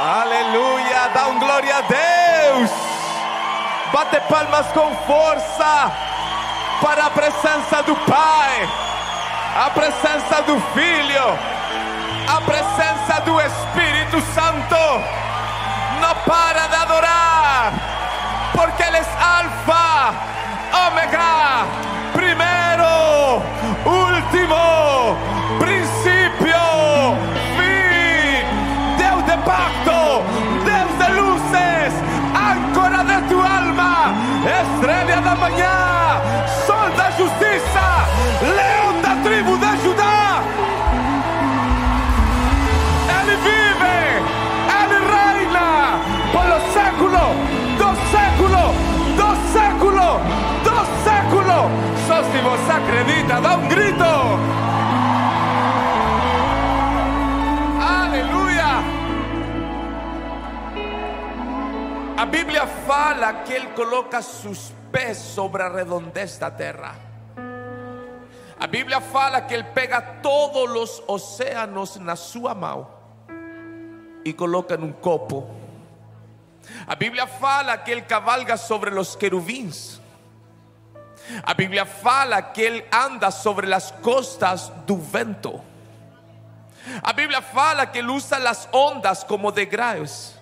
[0.00, 2.70] Aleluia, dá um glória a Deus.
[3.92, 5.92] Bate palmas com força
[6.82, 8.68] para a presença do Pai,
[9.64, 11.38] a presença do Filho,
[12.28, 14.76] a presença do Espírito Santo.
[16.00, 17.72] Não para de adorar,
[18.52, 20.12] porque Ele é Alfa,
[20.88, 21.93] Ômega,
[35.34, 36.20] da manhã,
[36.66, 38.06] sol da justiça,
[38.42, 40.42] leão da tribo de Judá.
[43.20, 43.96] Ele vive,
[44.78, 45.98] Ele reina
[46.32, 47.34] por los séculos,
[47.78, 48.74] dos séculos,
[49.16, 50.20] dos séculos,
[50.62, 51.70] dos séculos.
[52.06, 54.04] Só se você acredita, dá um grito.
[62.16, 64.72] A Bíblia fala que Ele coloca seus
[65.14, 66.94] sobre a redondez da terra.
[68.58, 72.88] A Bíblia fala que Ele pega todos os oceanos na sua mão
[74.24, 75.54] e coloca num copo.
[76.86, 80.00] A Bíblia fala que Ele cavalga sobre os querubins.
[81.42, 85.60] A Bíblia fala que Ele anda sobre as costas do vento.
[87.02, 90.33] A Bíblia fala que Ele usa as ondas como degraus.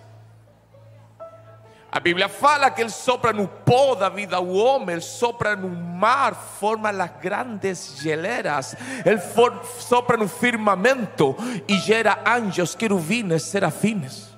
[1.95, 5.69] A Bíblia fala que Ele sopra no pó da vida ao homem, Ele sopra no
[5.69, 11.35] mar, forma as grandes geleras, Ele for- sopra no firmamento
[11.67, 14.33] e gera anjos, querubines, serafines.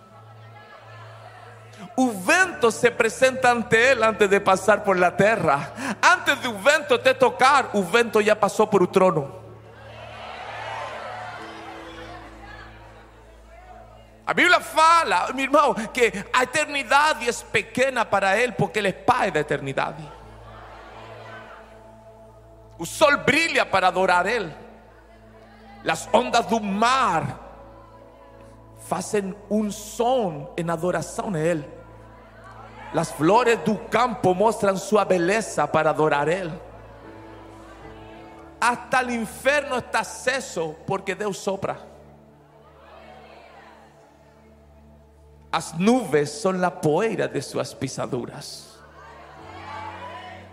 [1.95, 5.71] O vento se apresenta ante Ele antes de passar por la terra.
[6.03, 9.44] Antes do vento te tocar, o vento já passou por o trono.
[14.27, 18.93] A Bíblia fala, meu irmão, que a eternidade é pequena para Ele porque Ele é
[18.93, 20.03] Pai da eternidade.
[22.79, 24.51] O sol brilha para adorar Ele.
[25.87, 27.39] As ondas do mar
[28.79, 31.69] fazem um som em adoração a Ele.
[32.95, 36.53] As flores do campo mostram sua beleza para adorar Ele.
[38.59, 41.94] Hasta o inferno está aceso porque Deus sopra.
[45.55, 48.77] As nuvens são a poeira de suas pisaduras.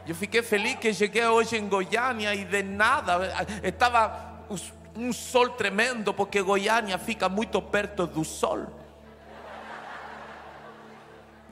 [0.07, 3.19] Eu fiquei feliz que cheguei hoje em Goiânia e de nada
[3.65, 8.65] estava us- um sol tremendo porque Goiânia fica muito perto do sol.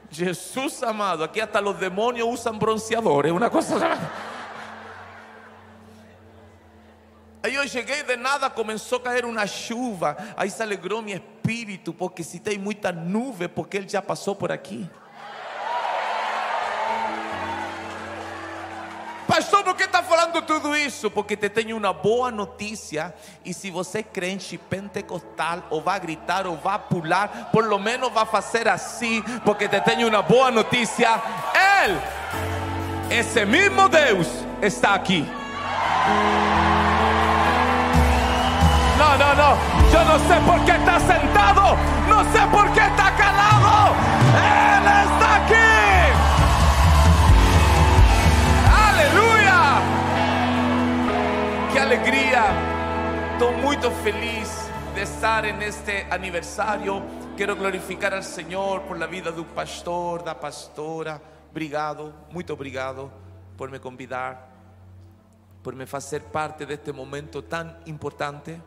[0.09, 3.75] Jesus amado, aqui até os demônios usam bronzeadores, uma coisa.
[7.43, 10.15] Aí eu cheguei de nada, começou a cair uma chuva.
[10.37, 14.51] Aí se alegrou meu espírito, porque se tem muita nuvem, porque ele já passou por
[14.51, 14.87] aqui.
[19.27, 21.09] Pastor, por que está falando tudo isso?
[21.09, 23.13] Porque te tenho uma boa notícia.
[23.45, 28.11] E se você é crente pentecostal, ou vai gritar, ou vai pular, por lo menos
[28.11, 31.21] vai fazer assim, porque te tenho uma boa notícia.
[31.55, 34.27] Ele, esse mesmo Deus,
[34.61, 35.25] está aqui.
[38.97, 39.70] No, no, no.
[39.91, 41.75] Yo no sé por qué está sentado.
[42.07, 43.93] No sé por qué está calado.
[44.35, 45.71] Él está aquí.
[48.87, 49.81] Aleluya.
[51.73, 52.43] Qué alegría.
[53.33, 57.01] Estoy muy feliz de estar en este aniversario.
[57.35, 61.19] Quiero glorificar al Señor por la vida de un pastor, da pastora.
[61.51, 63.11] Obrigado, muito obrigado
[63.57, 64.47] por me convidar,
[65.61, 68.61] por me fazer parte deste momento tão importante.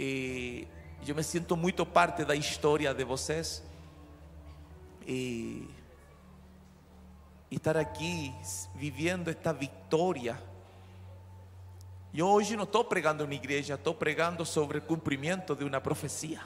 [0.00, 0.68] E
[1.04, 3.64] eu me sinto muito parte da história de vocês.
[5.04, 5.68] E,
[7.50, 8.32] estar aqui
[8.76, 10.40] vivendo esta vitória.
[12.14, 16.42] Eu hoje não estou pregando na igreja, estou pregando sobre o cumprimento de uma profecia.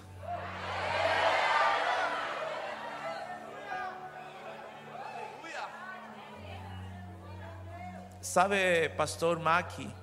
[8.23, 9.95] Sabe, pastor Maki,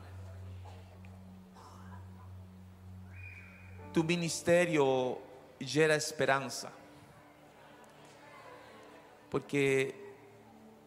[4.00, 5.18] tu ministério
[5.60, 6.72] gera esperança.
[9.30, 9.94] Porque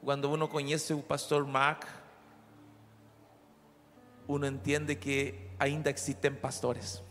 [0.02, 1.84] quando uno conhece o pastor Mac,
[4.26, 7.02] uno entende que ainda existem pastores.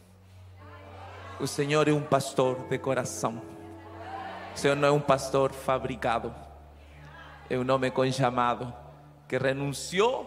[1.39, 3.39] O Senhor é um pastor de coração.
[4.56, 6.33] O Senhor não é um pastor fabricado.
[7.48, 8.74] É um homem com chamado
[9.27, 10.25] que renunciou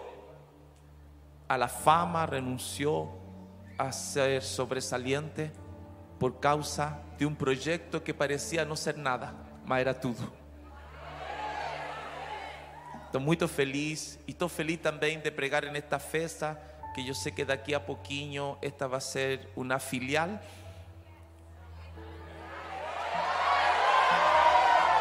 [1.48, 3.20] a la fama, renunciou
[3.76, 5.50] a ser sobresaliente
[6.24, 9.34] por causa de um projeto que parecia não ser nada,
[9.66, 10.32] mas era tudo.
[13.04, 16.58] Estou muito feliz e estou feliz também de pregar nesta festa,
[16.94, 20.30] que eu sei que daqui a pouquinho esta vai ser uma filial.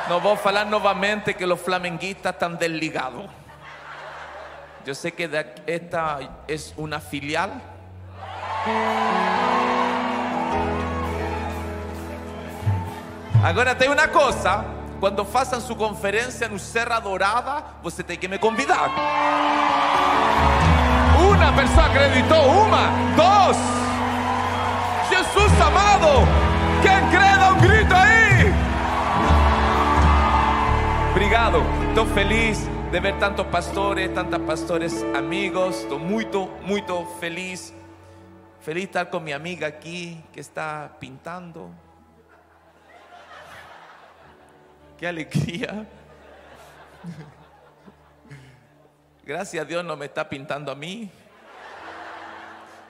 [0.10, 3.30] Não vou falar novamente que os flamenguistas estão desligados.
[4.86, 7.50] Eu sei que esta é uma filial.
[13.44, 14.64] Agora tem uma coisa,
[15.02, 18.90] quando façam sua conferência no Serra Dourada, você tem que me convidar.
[21.20, 22.88] Uma pessoa acreditou, uma,
[23.18, 23.58] dois.
[25.10, 26.26] Jesus amado,
[26.82, 28.54] quem crê dá grito aí.
[31.12, 31.58] Obrigado,
[31.90, 37.74] estou feliz de ver tantos pastores, tantas pastores amigos, estou muito, muito feliz.
[38.62, 41.70] Feliz estar com minha amiga aqui que está pintando.
[45.04, 45.86] Qué alegría.
[49.26, 51.12] Gracias a Dios no me está pintando a mí.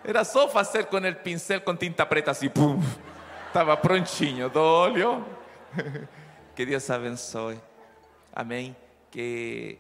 [0.04, 2.80] Era só hacer con el pincel con tinta preta así, pum.
[3.48, 5.25] Estaba prontinho, do óleo.
[6.56, 7.60] Que Dios abençoe.
[8.36, 8.75] Amém.
[9.09, 9.80] Que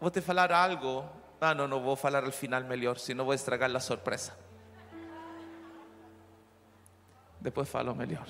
[0.00, 1.04] vou te falar algo.
[1.40, 4.36] Ah, não, não vou falar al final melhor, senão vou estragar a surpresa.
[7.40, 8.26] Depois falo melhor.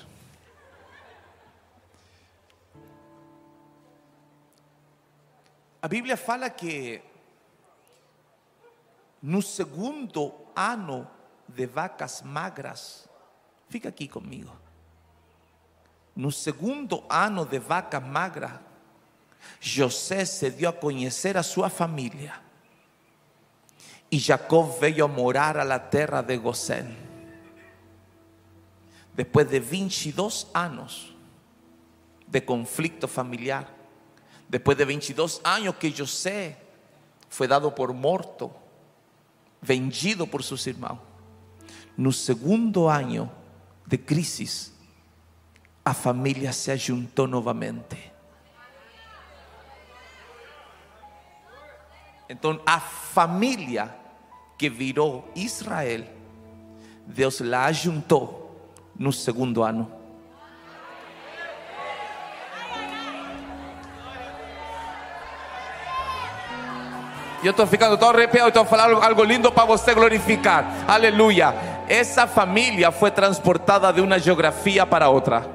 [5.81, 7.01] A Bíblia fala que
[9.21, 11.09] no segundo ano
[11.47, 13.07] de vacas magras,
[13.69, 14.51] fica aqui comigo.
[16.15, 18.59] No segundo ano de vacas magras,
[19.61, 22.41] José se dio a conhecer a sua família.
[24.11, 26.97] E Jacob veio a morar a la terra de Gosén.
[29.13, 31.15] Depois de 22 anos
[32.27, 33.78] de conflicto familiar,
[34.49, 36.57] Después de 22 años que José
[37.29, 38.51] fue dado por muerto,
[39.61, 40.99] vendido por sus hermanos.
[41.95, 43.31] No segundo año
[43.85, 44.73] de crisis,
[45.83, 48.11] a familia se juntó nuevamente.
[52.27, 53.95] Entonces, a familia
[54.57, 56.09] que viró Israel,
[57.05, 58.49] Dios la juntó
[58.95, 59.63] no segundo
[67.39, 67.45] año.
[67.45, 70.85] Eu estou ficando tão arrepiado, estou falando algo lindo para você glorificar.
[70.87, 71.53] Aleluia.
[71.87, 75.45] Essa família foi transportada de uma geografia para outra.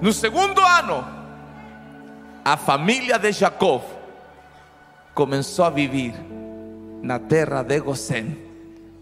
[0.00, 1.06] No segundo ano,
[2.44, 3.82] a família de Jacob
[5.14, 6.14] começou a viver
[7.02, 8.36] na terra de Gosén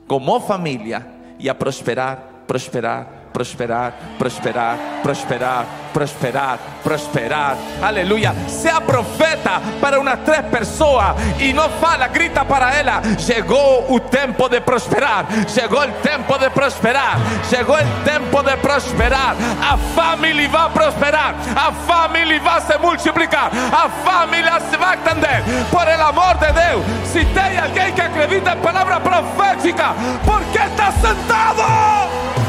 [0.09, 1.07] como família
[1.39, 7.57] e a prosperar, prosperar, prosperar, prosperar, prosperar, prosperar, prosperar.
[7.83, 8.35] Aleluia.
[8.49, 13.03] Sea profeta para umas três pessoas e não fala, grita para ela.
[13.19, 15.27] Chegou o tempo de prosperar.
[15.49, 17.19] Chegou o tempo de prosperar.
[17.49, 19.37] Chegou o tempo de prosperar.
[19.61, 21.35] A família vai prosperar.
[21.57, 23.51] A família vai se multiplicar.
[23.73, 25.43] A família se vai estender.
[25.71, 30.59] Por el amor de Deus, se tem alguém que acredita em palavra profética, ¿por que
[30.59, 32.48] está sentado?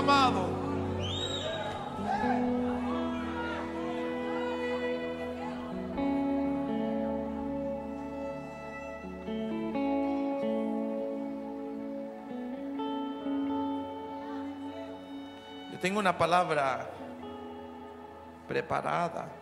[0.00, 0.48] Amado.
[15.70, 16.90] Yo tengo una palabra
[18.48, 19.39] preparada.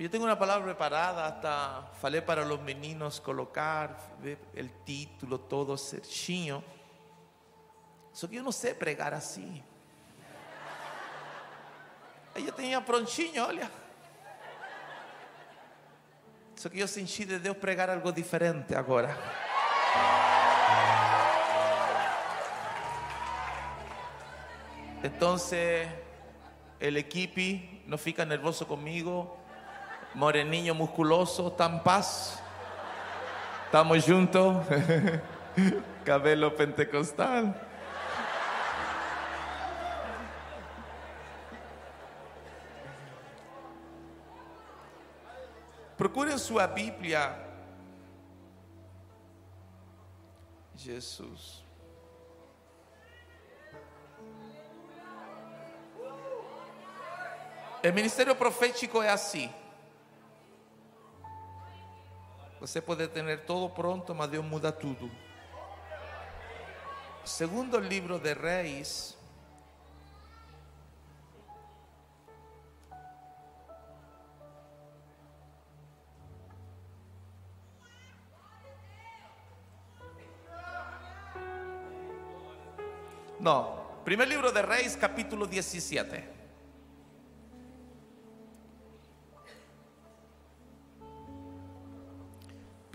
[0.00, 3.98] Yo tengo una palabra preparada, hasta falei para los meninos colocar
[4.54, 6.64] el título todo certinho.
[8.10, 9.62] Só que eu não sei pregar assim.
[12.34, 13.70] Aí eu tinha prontinho, olha.
[16.56, 19.14] Só que eu senti de Deus pregar algo diferente agora.
[25.02, 25.86] Entonces,
[26.80, 29.39] el equipo no fica nervoso conmigo.
[30.14, 32.42] Moreninho musculoso, en paz.
[33.66, 34.66] Estamos juntos.
[36.04, 37.54] Cabelo pentecostal.
[45.96, 47.36] Procure su Biblia
[50.74, 51.62] Jesus.
[57.84, 59.52] O ministério profético é assim.
[62.60, 65.10] Você pode ter todo pronto, mas Deus muda tudo.
[67.24, 69.16] Segundo livro de Reis,
[83.40, 86.39] No, primer libro de Reyes, capítulo 17.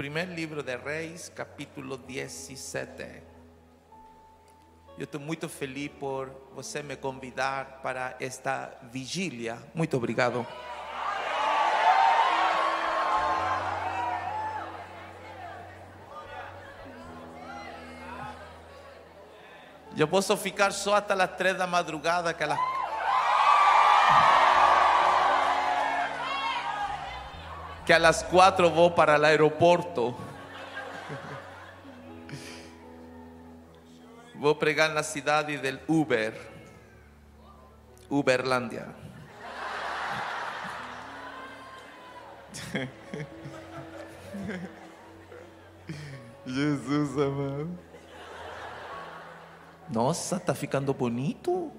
[0.06, 3.24] Primer libro de Reis, capítulo 17.
[5.00, 9.58] Eu estou muito feliz por você me convidar para esta vigília.
[9.74, 10.46] Muito obrigado.
[19.98, 22.75] Eu posso ficar só até as três da madrugada, que las...
[27.86, 30.16] que a las quatro vou para o aeroporto.
[34.34, 36.34] Vou pregar na cidade del Uber,
[38.10, 38.88] Uberlândia.
[46.46, 47.80] Jesus amado.
[49.90, 51.72] Nossa, tá ficando bonito.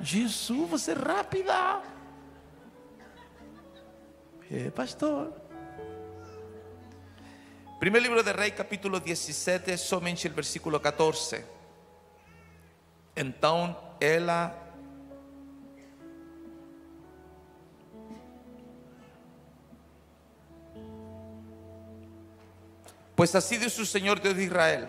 [0.00, 1.80] Jesus, você é rápida.
[4.52, 5.32] É, pastor.
[7.78, 11.44] Primeiro livro de Rei, capítulo 17, somente o versículo 14.
[13.14, 14.52] Então ela
[23.14, 24.88] Pois assim diz o Senhor Deus de Israel: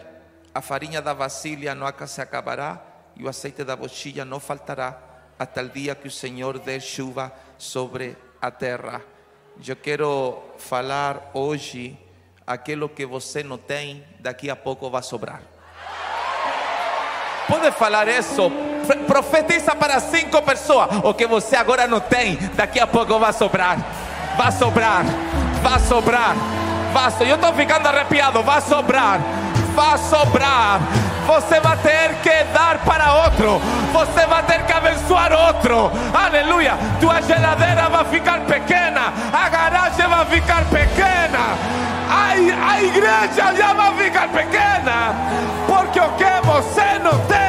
[0.56, 2.84] a farinha da vasilha não se acabará
[3.15, 5.00] e o azeite da bochilha não faltará
[5.38, 9.11] até o dia que o Senhor dê chuva sobre a terra.
[9.68, 11.96] Eu quero falar hoje
[12.48, 15.41] aquilo que você não tem, daqui a pouco vai sobrar.
[17.48, 18.51] Pode falar isso?
[19.06, 20.89] Profetiza para cinco pessoas.
[21.03, 23.77] O que você agora não tem, daqui a pouco vai sobrar.
[24.36, 25.03] Vai sobrar.
[25.62, 26.36] Vai sobrar.
[26.91, 27.24] Vai so...
[27.24, 28.41] Eu estou ficando arrepiado.
[28.41, 29.20] Vai sobrar.
[29.75, 30.82] Vai sobrar.
[31.31, 33.61] Você vai ter que dar para outro.
[33.93, 35.89] Você vai ter que abençoar outro.
[36.13, 36.73] Aleluia.
[37.00, 39.13] Tua geladeira vai ficar pequena.
[39.31, 41.55] A garagem vai ficar pequena.
[42.09, 45.15] A, a igreja já vai ficar pequena.
[45.67, 47.40] Porque o que você não tem,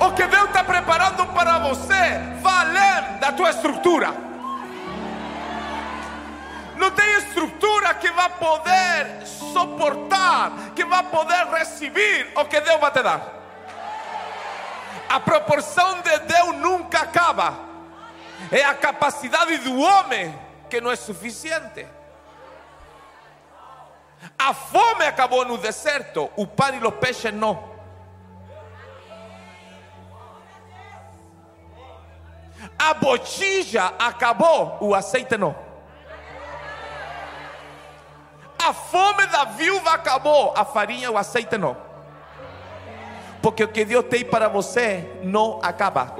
[0.00, 4.14] O que Deus está preparando para você vai além da tua estrutura.
[6.76, 12.90] Não tem estrutura que vai poder suportar, que vai poder receber o que Deus vai
[12.92, 13.20] te dar.
[15.08, 17.58] A proporção de Deus nunca acaba.
[18.52, 20.38] É a capacidade do homem
[20.70, 21.86] que não é suficiente.
[24.38, 27.77] A fome acabou no deserto, o pão e os peixes não.
[32.78, 35.54] A botija acabou, o azeite não.
[38.58, 41.76] A fome da viúva acabou, a farinha, o azeite não.
[43.42, 46.14] Porque o que Deus tem para você não acaba.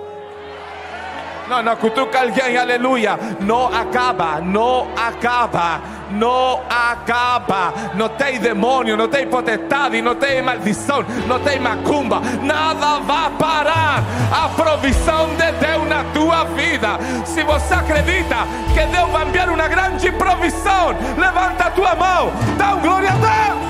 [1.48, 3.18] Não, não, cutuca alguém, aleluia.
[3.40, 7.72] Não acaba, não acaba, não acaba.
[7.94, 12.20] Não tem demônio, não tem potestade, não tem maldição, não tem macumba.
[12.42, 16.98] Nada vai parar a provisão de Deus na tua vida.
[17.24, 18.36] Se você acredita
[18.74, 23.16] que Deus vai enviar uma grande provisão, levanta a tua mão, dá um glória a
[23.16, 23.68] Deus.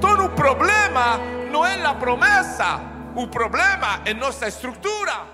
[0.00, 1.18] Todo o problema
[1.50, 2.80] não é na promessa,
[3.16, 5.26] o problema é nossa estrutura.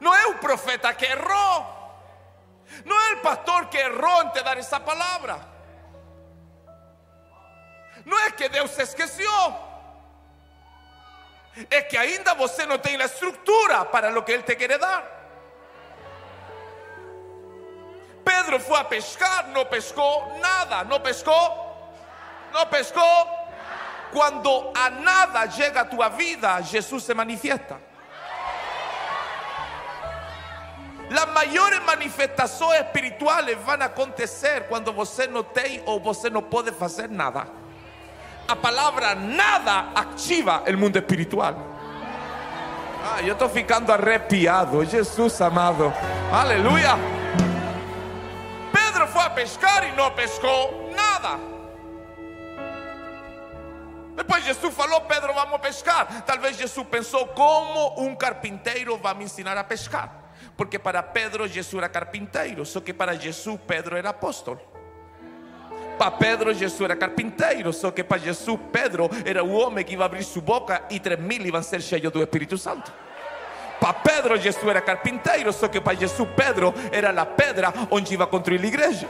[0.00, 1.66] Não é o profeta que errou,
[2.84, 5.38] não é o pastor que errou em te dar essa palavra,
[8.04, 9.54] não é que Deus se esqueceu,
[11.70, 15.04] é que ainda você não tem a estrutura para o que Ele te quer dar.
[18.24, 21.94] Pedro foi a pescar, não pescou nada, não pescou,
[22.52, 23.39] não pescou.
[24.12, 27.78] Quando a nada chega a tua vida, Jesus se manifiesta.
[31.10, 36.70] Las mayores manifestaciones espirituales van a acontecer cuando você não tem ou você não pode
[36.70, 37.48] fazer nada.
[38.46, 41.56] A palavra nada ativa o mundo espiritual.
[43.04, 44.84] Ah, eu estou ficando arrepiado.
[44.84, 45.92] Jesus amado.
[46.32, 46.96] Aleluia.
[48.72, 51.49] Pedro foi a pescar e não pescou nada.
[54.20, 56.22] Depois Jesus falou, Pedro, vamos pescar.
[56.26, 60.34] Talvez Jesus pensou, como um carpinteiro vai me ensinar a pescar?
[60.58, 64.60] Porque para Pedro Jesus era carpinteiro, só que para Jesus Pedro era apóstolo.
[65.98, 70.04] Para Pedro Jesus era carpinteiro, só que para Jesus Pedro era o homem que ia
[70.04, 72.92] abrir sua boca e três mil iam ser cheios do Espírito Santo.
[73.80, 78.26] Para Pedro Jesus era carpinteiro, só que para Jesus Pedro era a pedra onde ia
[78.26, 79.08] construir a igreja.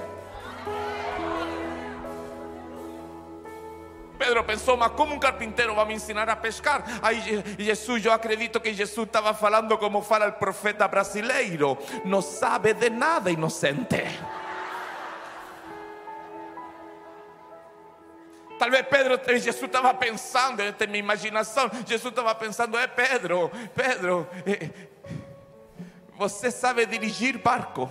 [4.20, 6.84] Pedro pensou, mas como um carpinteiro vai me ensinar a pescar?
[7.00, 12.74] Aí Jesus, eu acredito que Jesus estava falando como fala o profeta brasileiro: não sabe
[12.74, 14.04] de nada, inocente.
[18.58, 21.70] Talvez Pedro, Jesus estava pensando, esta é minha imaginação.
[21.86, 24.68] Jesus estava pensando, é Pedro, Pedro, eh,
[26.14, 27.90] você sabe dirigir barco,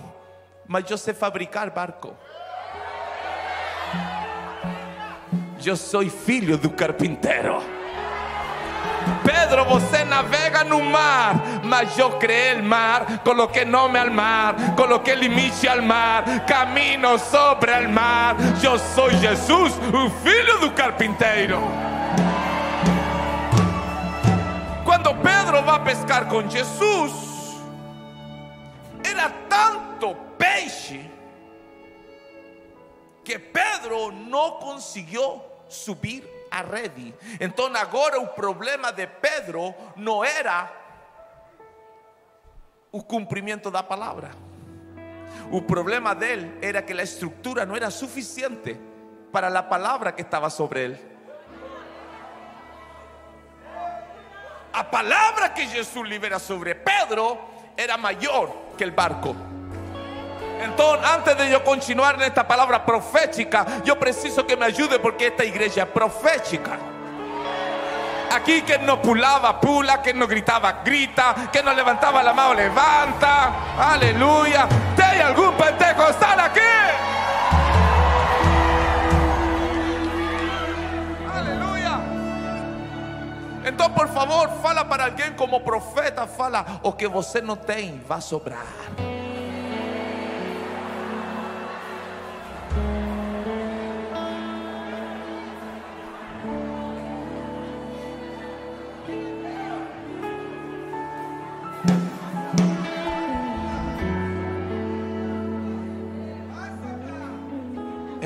[0.68, 2.16] mas eu sei fabricar barco.
[5.64, 7.62] Eu sou filho do carpinteiro.
[9.22, 15.14] Pedro, você navega no mar, mas eu criei o mar, coloquei nome ao mar, coloquei
[15.14, 18.36] limite ao mar, camino sobre o mar.
[18.62, 21.58] Eu sou Jesus, o filho do carpinteiro.
[24.84, 27.12] Quando Pedro vai pescar com Jesus,
[29.04, 31.00] era tanto peixe
[33.22, 37.14] que Pedro não conseguiu subir a rede.
[37.40, 40.70] Então agora o problema de Pedro não era
[42.92, 44.30] o cumprimento da palavra.
[45.50, 48.78] O problema dele era que a estrutura não era suficiente
[49.32, 51.10] para a palavra que estava sobre ele.
[54.72, 57.38] A palavra que Jesus libera sobre Pedro
[57.76, 59.34] era maior que o barco.
[60.62, 65.44] Então, antes de eu continuar nesta palavra profética, eu preciso que me ajude porque esta
[65.44, 66.78] igreja é profética.
[68.30, 73.52] Aqui quem não pulava, pula, quem não gritava, grita, quem não levantava a mão, levanta.
[73.76, 74.68] Aleluia.
[74.94, 76.60] Tem algum pentecostal aqui?
[81.34, 82.00] Aleluia.
[83.64, 88.20] Então, por favor, fala para alguém como profeta, fala o que você não tem, vai
[88.20, 88.66] sobrar.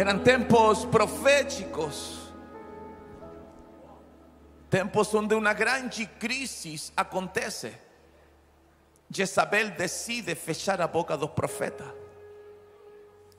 [0.04, 2.30] Eran tempos proféticos.
[4.68, 5.88] Tempos donde una gran
[6.18, 7.80] crisis acontece.
[9.10, 11.86] Jezabel decide fechar a boca dos profetas.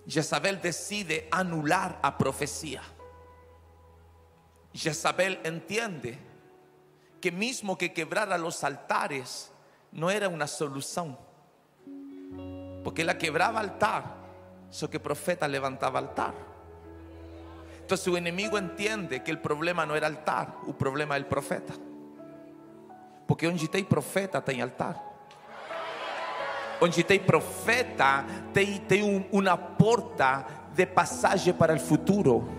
[0.08, 2.82] Jezabel decide anular a profecía.
[4.73, 6.17] Jezabel entiende
[7.21, 9.51] que mismo que quebrara los altares
[9.91, 11.15] no era una solución.
[12.84, 14.15] Porque la quebraba altar,
[14.67, 16.54] eso que profeta levantaba altar.
[17.86, 21.71] Entonces su enemigo entiende que el problema no era altar, el problema es el profeta.
[23.28, 25.00] Porque onde tem profeta tem altar.
[26.82, 32.50] Onde tem profeta tem, um, uma porta de passagem para o futuro.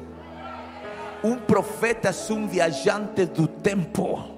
[1.24, 4.35] Um profeta é um viajante do tempo.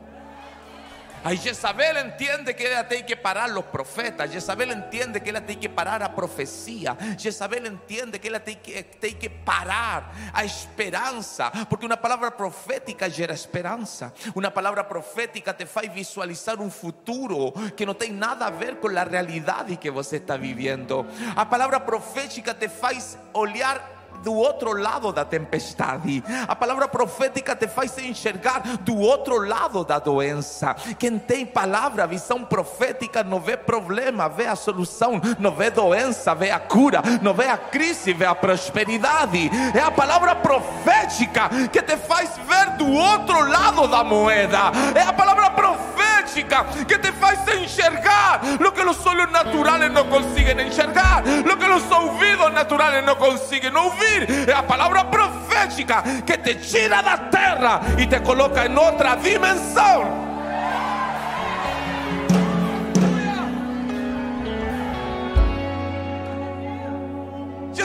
[1.24, 4.30] Aí Jezabel entende que ela tem que parar os profetas.
[4.30, 6.96] Jezabel entende que ela tem que parar a profecia.
[7.18, 11.50] Jezabel entende que ela tem que, que parar a esperança.
[11.68, 14.12] Porque uma palavra profética gera esperança.
[14.34, 18.88] Uma palavra profética te faz visualizar um futuro que não tem nada a ver com
[18.88, 21.06] a realidade que você está vivendo.
[21.34, 26.22] A palavra profética te faz olhar do outro lado da tempestade.
[26.46, 30.74] A palavra profética te faz enxergar do outro lado da doença.
[30.98, 36.50] Quem tem palavra, visão profética, não vê problema, vê a solução, não vê doença, vê
[36.50, 39.50] a cura, não vê a crise, vê a prosperidade.
[39.74, 44.72] É a palavra profética que te faz ver do outro lado da moeda.
[44.94, 45.97] É a palavra profética
[46.44, 51.90] que te faz enxergar lo que os olhos naturais não conseguem enxergar, lo que os
[51.90, 54.28] ouvidos naturais não conseguem ouvir.
[54.28, 59.16] Es la palabra profética que te tira de la tierra y te coloca en otra
[59.16, 60.27] dimensión.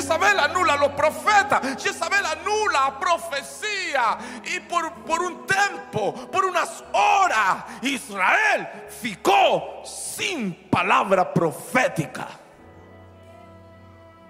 [0.04, 4.18] Jezabel anula los profetas, Jezabel anula a profecía.
[4.44, 12.28] Y por, por un tiempo, por unas horas, Israel ficó sin palabra profética.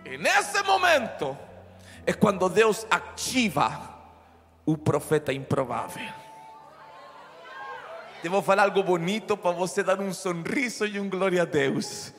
[0.06, 1.36] En ese momento
[2.06, 3.90] es cuando Dios activa
[4.66, 6.08] un profeta improvável.
[8.30, 12.14] Vou falar algo bonito para você dar um sorriso e um glória a Deus.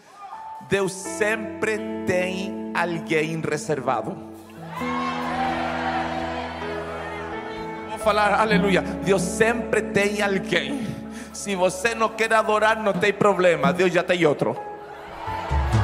[0.68, 4.16] Deus sempre tem alguém reservado.
[7.90, 8.82] Vou falar aleluia.
[8.82, 10.86] Deus sempre tem alguém.
[11.32, 13.72] Se você não quer adorar, não tem problema.
[13.72, 14.56] Deus já tem outro.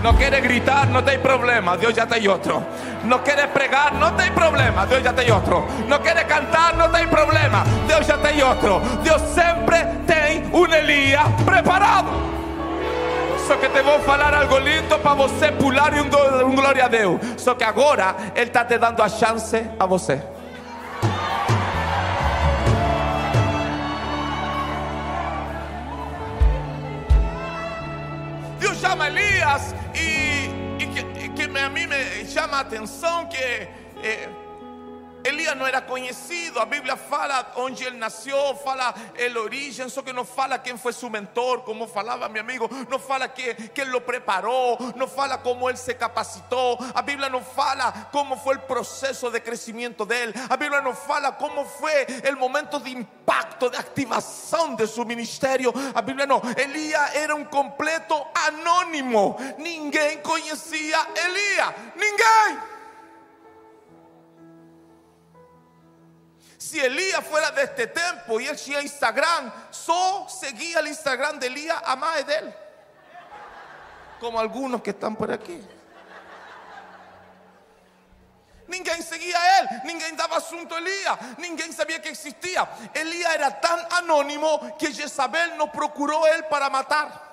[0.02, 2.62] No quiere gritar, no hay problema, Dios ya te hay otro.
[3.04, 5.66] No quiere pregar, no hay problema, Dios ya te hay otro.
[5.88, 8.80] No quiere cantar, no hay problema, Dios ya te hay otro.
[9.04, 12.39] Dios siempre tiene un Elías preparado.
[13.50, 16.08] Só que te voy a hablar algo lindo para você pular y un,
[16.44, 17.18] un gloria a Dios.
[17.36, 20.22] Só que ahora Él está te dando a chance a você.
[28.60, 32.60] Dios llama a Elías y, y que, y que me- a mí me llama a
[32.60, 33.68] atenção que
[34.02, 34.28] eh,
[35.24, 40.12] Elias não era conhecido, a Bíblia fala onde ele nasceu, fala el origem, só que
[40.12, 43.90] não fala quem foi seu mentor, como falava meu amigo, não fala que, que ele
[43.90, 48.60] lo preparou, não fala como ele se capacitou, a Bíblia não fala como foi o
[48.60, 53.76] processo de crescimento dele, a Bíblia não fala como foi o momento de impacto, de
[53.76, 61.74] ativação de seu ministério, a Bíblia não, Elias era um completo anônimo, ninguém conhecia Elias,
[61.96, 62.79] ninguém.
[66.60, 71.46] Si Elías fuera de este tiempo y él tenía Instagram, solo seguía el Instagram de
[71.46, 72.54] Elías a más de él.
[74.20, 75.58] Como algunos que están por aquí.
[78.68, 82.68] Ninguém seguía a él, ninguém daba asunto a Elías, ninguém sabía que existía.
[82.94, 87.29] Elías era tan anónimo que Jezabel no procuró él para matar.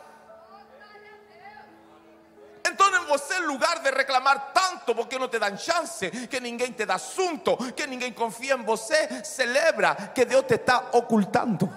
[2.67, 6.95] Entonces você, lugar de reclamar tanto porque no te dan chance, que ninguém te da
[6.95, 11.69] asunto, que ninguém confía en você, celebra que Dios te está ocultando.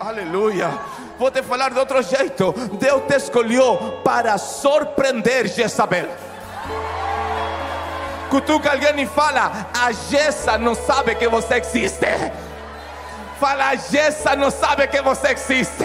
[0.00, 0.70] Aleluia.
[1.18, 2.52] Vou te falar de outro jeito.
[2.78, 6.08] Deus te escolheu para surpreender Jezabel.
[8.30, 12.06] Cutuca alguém e fala: A Jessa não sabe que você existe.
[13.40, 15.84] Fala, Jessa não sabe que você existe.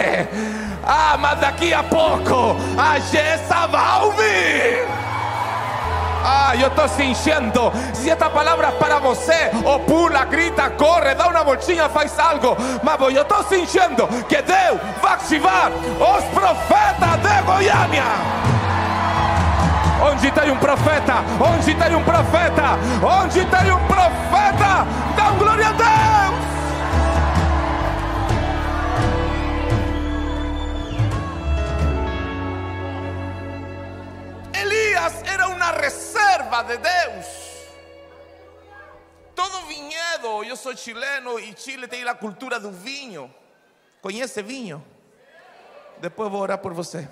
[0.82, 4.88] Ah, mas daqui a pouco a Jessa vai ouvir.
[6.24, 7.72] Ah, eu estou sentindo.
[7.92, 12.56] Se esta palavra é para você, ou pula, grita, corre, dá uma voltinha, faz algo.
[12.82, 18.04] Mas eu estou sentindo que Deus vai ativar os profetas de Goiânia.
[20.10, 21.14] Onde tem um profeta?
[21.38, 22.78] Onde tem um profeta?
[23.02, 24.86] Onde tem um profeta?
[25.16, 26.61] Dá um glória a Deus.
[34.94, 37.26] Era una reserva de Deus.
[39.34, 43.32] Todo viñedo, eu sou chileno e Chile tem a cultura do vinho.
[44.02, 44.84] Conhece vinho?
[45.98, 47.08] Depois vou orar por você.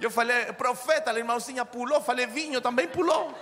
[0.00, 3.32] Eu falei, profeta, a irmãozinha pulou, falei, vinho também pulou.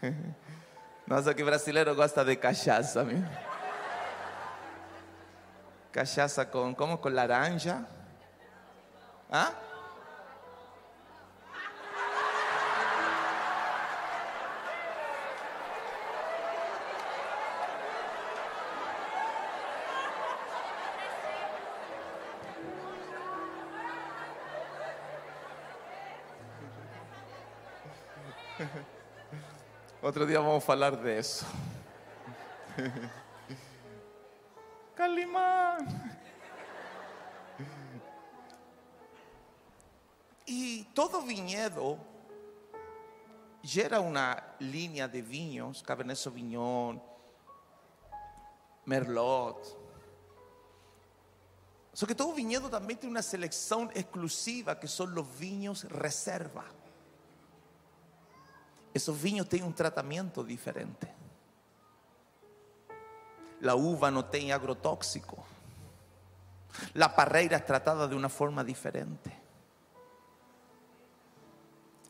[1.06, 3.49] Nossa, que brasileiro gosta de cachaça, meu.
[5.92, 6.98] Cachaça com, como?
[6.98, 7.84] Com laranja.
[9.30, 9.52] ¿Ah?
[30.02, 31.44] Outro dia vamos falar disso.
[35.00, 35.88] Calimán.
[40.46, 41.98] E todo viñedo
[43.62, 47.00] gera uma linha de vinhos, Cabernet Sauvignon,
[48.84, 49.74] Merlot.
[51.94, 56.66] Só que todo viñedo também tem uma seleção exclusiva que são os vinhos reserva.
[58.92, 61.08] Esos vinhos têm um tratamento diferente.
[63.60, 65.44] La uva no tem agrotóxico.
[66.94, 69.38] La parreira es tratada de una forma diferente.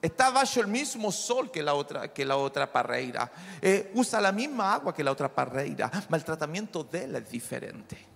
[0.02, 3.30] Está bajo el mismo sol que la otra, que la otra parreira.
[3.60, 7.30] Eh, usa la misma agua que la otra parreira, pero el tratamiento de él es
[7.30, 8.09] diferente.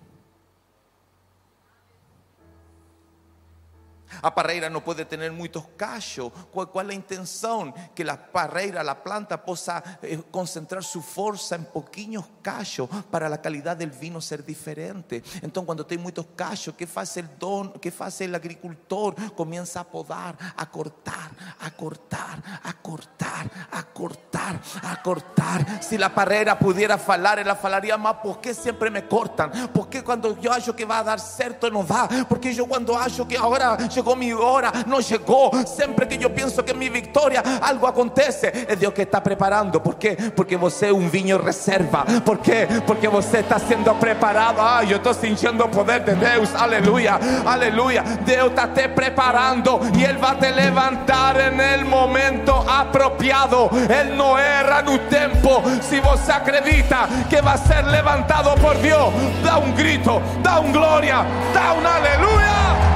[4.22, 6.30] A parreira não pode ter muitos cachos.
[6.52, 7.72] Qual, qual, é a intenção?
[7.94, 13.38] Que a parreira, a planta, possa eh, concentrar sua força em pouquinhos cachos para a
[13.38, 15.22] qualidade do vinho ser diferente.
[15.42, 19.14] Então, quando tem muitos cachos, que faz o don, que faz o agricultor?
[19.32, 25.82] Começa a podar, a cortar, a cortar, a cortar, a cortar, a cortar.
[25.82, 29.50] Se a parreira pudiera falar, ela falaria, mas por que sempre me cortam?
[29.72, 32.08] Porque quando eu acho que vai dar certo, não dá.
[32.28, 35.50] Porque eu quando acho que agora chegou minha hora, não chegou.
[35.66, 38.52] Sempre que eu penso que é minha vitória, algo acontece.
[38.68, 39.80] É Deus que está preparando.
[39.80, 40.16] Por quê?
[40.36, 42.04] Porque você é um vinho reserva.
[42.22, 42.68] Por quê?
[42.86, 44.60] Porque você está sendo preparado.
[44.60, 46.54] Ai, eu estou sentindo o poder de Deus.
[46.54, 48.02] Aleluia, aleluia.
[48.26, 53.70] Deus está te preparando e Ele vai te levantar no momento apropriado.
[53.88, 55.62] Ele não erra no tempo.
[55.80, 61.24] Se você acredita que vai ser levantado por Deus, dá um grito, dá um glória,
[61.54, 62.93] dá um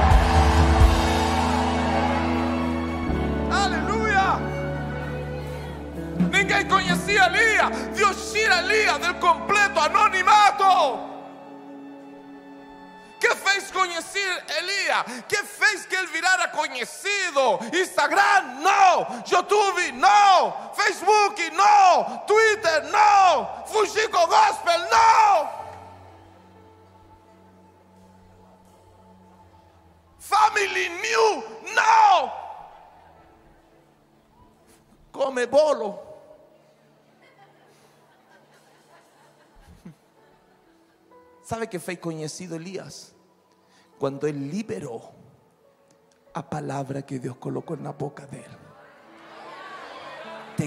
[3.51, 4.39] aleluia.
[6.31, 7.69] Ninguém conhecia Elias.
[7.95, 11.09] Deus tira Elias del completo anonimato.
[13.19, 15.03] que fez conhecer Elias?
[15.27, 17.59] que fez que ele virara conhecido?
[17.73, 19.23] Instagram, não.
[19.29, 20.71] YouTube, não.
[20.73, 22.17] Facebook, não.
[22.25, 23.65] Twitter, não.
[23.67, 25.59] Fujico Gospel, não.
[30.17, 31.43] Family New,
[31.75, 32.38] não.
[35.11, 36.09] Come bolo.
[41.43, 43.13] ¿Sabe que fue conocido Elías?
[43.97, 45.11] Cuando él liberó
[46.33, 48.58] a palabra que Dios colocó en la boca de él.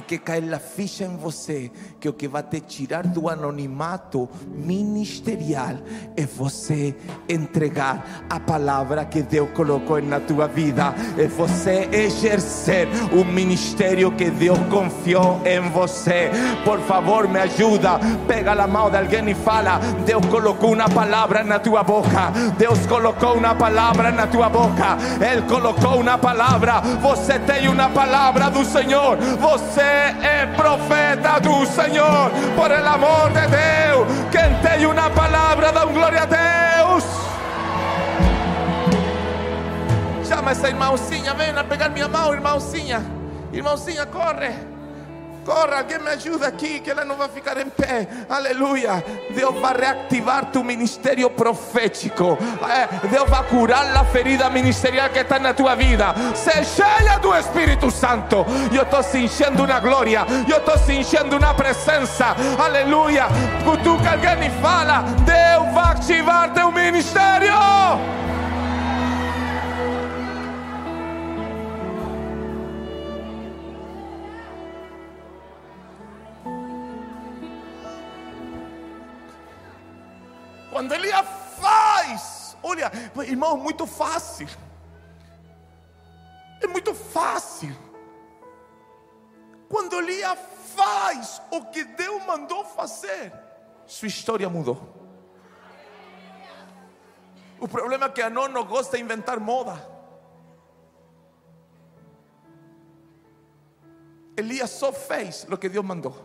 [0.00, 5.76] Que cair a ficha em você que o que vai te tirar do anonimato ministerial
[6.16, 6.94] é você
[7.28, 14.30] entregar a palavra que Deus colocou na tua vida, é você exercer o ministério que
[14.30, 16.30] Deus confiou em você.
[16.64, 21.44] Por favor, me ajuda, pega a mão de alguém e fala: Deus colocou uma palavra
[21.44, 27.38] na tua boca, Deus colocou uma palavra na tua boca, Ele colocou uma palavra, você
[27.38, 34.06] tem uma palavra do Senhor, você é profeta do Senhor, por el amor de Deus.
[34.30, 37.04] Quem tem uma palavra, dá um glória a Deus.
[40.26, 43.02] Chama essa irmãozinha, venha pegar minha mão, irmãozinha.
[43.52, 44.71] Irmãozinha, corre.
[45.44, 48.06] Corra, alguém me ajuda aqui, que ela não vai ficar em pé.
[48.28, 49.04] Aleluia.
[49.34, 52.38] Deus vai reativar tu ministério profético.
[52.68, 56.14] É, Deus vai curar a ferida ministerial que está na tua vida.
[56.34, 58.46] Se cheia do Espírito Santo.
[58.72, 60.24] Eu estou sentindo uma glória.
[60.48, 62.36] Eu estou sentindo uma presença.
[62.58, 63.26] Aleluia.
[63.64, 67.52] Cutuca alguém e fala: Deus vai ativar teu ministério.
[80.82, 82.90] Quando ele a faz, olha,
[83.24, 84.48] irmão, muito fácil.
[86.60, 87.72] É muito fácil.
[89.68, 90.36] Quando Elias
[90.74, 93.32] faz o que Deus mandou fazer,
[93.86, 94.76] sua história mudou.
[97.60, 99.88] O problema é que a não gosta de inventar moda.
[104.36, 106.20] Elias só fez o que Deus mandou.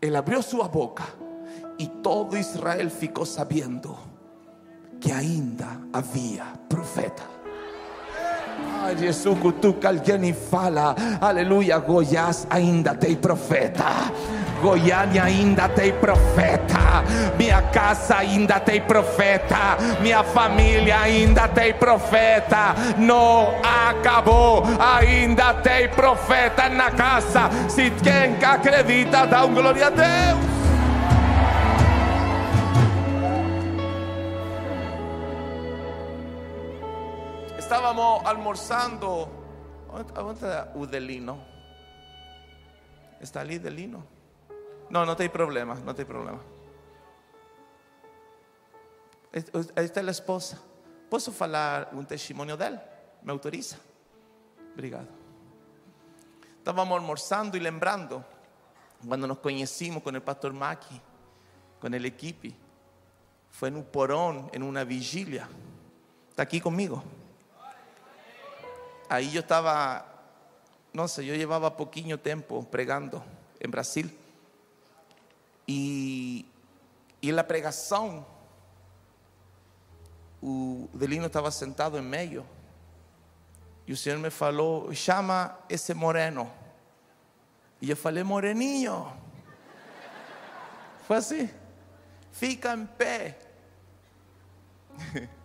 [0.00, 1.27] Ele abriu sua boca
[1.78, 3.96] y todo Israel ficou sabiendo
[5.00, 7.22] que ainda havia profeta.
[8.82, 13.84] Ai, Jesus cutuca alguém fala, aleluia, Goiás ainda tem profeta.
[14.60, 17.04] Goiânia ainda tem profeta,
[17.38, 22.74] minha casa ainda tem profeta, minha família ainda tem profeta.
[22.98, 27.48] Não acabou, ainda tem profeta na casa.
[27.68, 30.57] Se quem acredita, dá um glória a Deus.
[37.68, 39.28] Estábamos almorzando.
[40.14, 41.38] ¿Dónde está Udelino?
[43.20, 44.06] ¿Está ali Delino?
[44.88, 46.40] No, no tem problema, no tem problema.
[49.76, 50.58] Ahí está la esposa.
[51.10, 52.80] ¿Posso falar un testimonio de él?
[53.22, 53.76] ¿Me autoriza?
[54.72, 55.08] Obrigado.
[56.56, 58.24] Estábamos almorzando y lembrando
[59.06, 60.98] cuando nos conocimos con el pastor Maki,
[61.78, 62.48] con el equipo.
[63.50, 65.46] Fue en un porón, en una vigilia.
[66.30, 67.04] Está aquí conmigo
[69.08, 70.06] ahí yo estaba,
[70.92, 73.24] no sé, yo llevaba poquito tiempo pregando
[73.60, 74.16] en Brasil.
[75.66, 76.46] Y,
[77.20, 78.24] y la pregación,
[80.42, 82.44] o Delino estava sentado em meio.
[83.86, 86.50] E o Senhor me falou: chama esse moreno.
[87.80, 89.12] E eu falei: moreninho.
[91.06, 91.50] Foi assim.
[92.32, 93.38] Fica em pé.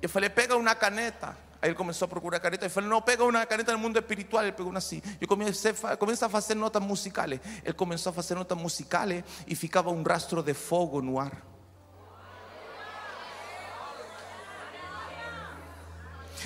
[0.00, 1.36] Eu falei: pega uma caneta.
[1.60, 2.66] Aí ele começou a procurar caneta.
[2.66, 4.42] Eu falei: não, pega uma caneta no mundo espiritual.
[4.42, 5.02] Ele pegou uma assim.
[5.20, 7.40] Eu comecei a, fazer notas musicais.
[7.64, 11.32] Ele começou a fazer notas musicais e ficava um rastro de fogo no ar.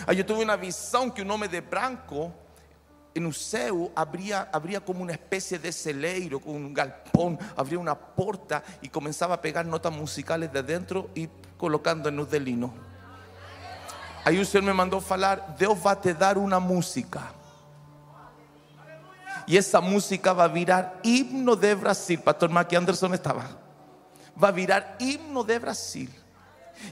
[0.07, 2.33] Aí eu tive uma visão que o nome de branco
[3.19, 8.63] no céu abria, abria como uma espécie de celeiro, com um galpão, abria uma porta
[8.83, 12.73] e começava a pegar notas musicais de dentro e colocando no delino.
[14.25, 17.41] Aí o Senhor me mandou falar: Deus vai te dar uma música.
[19.47, 22.19] E essa música vai virar himno de Brasil.
[22.19, 23.59] Pastor Mac Anderson estava.
[24.37, 26.09] Vai virar himno de Brasil.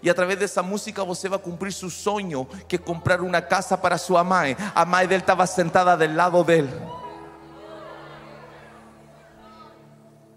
[0.02, 4.22] E através dessa música você vai cumprir seu sonho, que comprar uma casa para sua
[4.24, 4.56] mãe.
[4.74, 6.70] A mãe dele estava sentada do lado dele.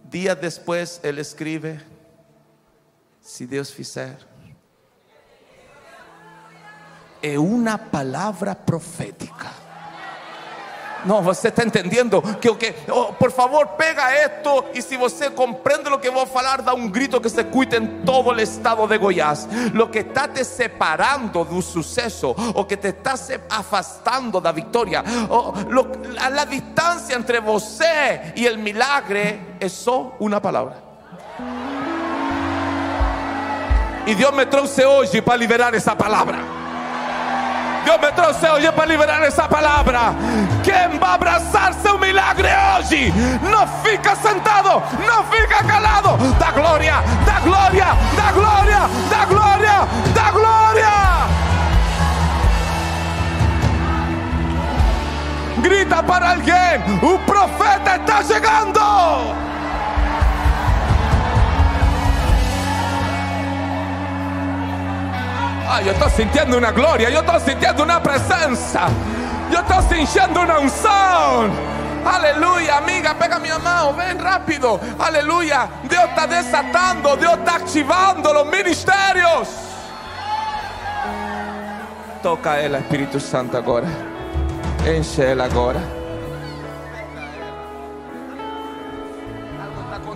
[0.05, 1.79] Dias depois ele escreve:
[3.19, 4.30] Se Deus fizer.
[7.21, 9.61] É uma palavra profética.
[11.05, 15.31] Não, você está entendendo que o que, oh, por favor, pega esto e se você
[15.31, 18.85] compreende o que vou falar, dá um grito que se cuide em todo o estado
[18.87, 19.47] de Goiás.
[19.73, 23.15] Lo que está te separando do sucesso, o que te está
[23.49, 25.87] afastando da vitória, oh, lo,
[26.19, 30.91] a entre você e o milagre é só uma palavra.
[34.05, 36.60] E Deus me trouxe hoje para liberar essa palavra.
[37.99, 40.15] Me trouxe hoje para liberar essa palavra.
[40.63, 46.17] Quem vai abraçar seu milagre hoje, não fica sentado, não fica calado.
[46.39, 50.91] Da glória, da glória, da glória, da glória, da glória.
[55.57, 59.50] Grita para alguém: o profeta está chegando.
[65.73, 68.89] Ay, yo estoy sintiendo una gloria, yo estoy sintiendo una presencia,
[69.49, 71.49] yo estoy sintiendo una unción.
[72.05, 74.81] Aleluya, amiga, pega mi mano, ven rápido.
[74.99, 79.47] Aleluya, Dios está desatando, Dios está activando los ministerios.
[82.21, 83.87] Toca el Espíritu Santo ahora.
[84.85, 86.00] Enche él ahora.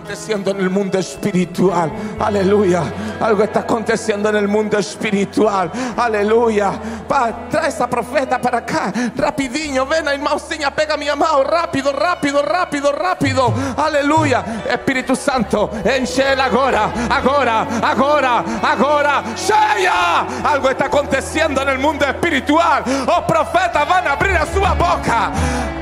[0.06, 1.90] Aconteciendo en el mundo espiritual.
[2.20, 2.84] Aleluya.
[3.20, 5.68] Algo está aconteciendo en el mundo espiritual.
[5.96, 6.72] Aleluya.
[7.08, 8.92] Pa, trae esa profeta para acá.
[9.16, 9.84] Rapidinho.
[9.84, 10.70] Ven, irmãozinha.
[10.70, 11.42] Pega mi mão.
[11.42, 13.52] Rápido, rápido, rápido, rápido.
[13.76, 14.44] Aleluya.
[14.70, 15.70] Espíritu Santo.
[15.84, 16.92] Enche agora.
[17.10, 19.24] Agora, agora, agora.
[19.34, 20.24] Cheia.
[20.44, 22.84] Algo está aconteciendo en el mundo espiritual.
[22.86, 25.32] Os profetas van a abrir a su boca.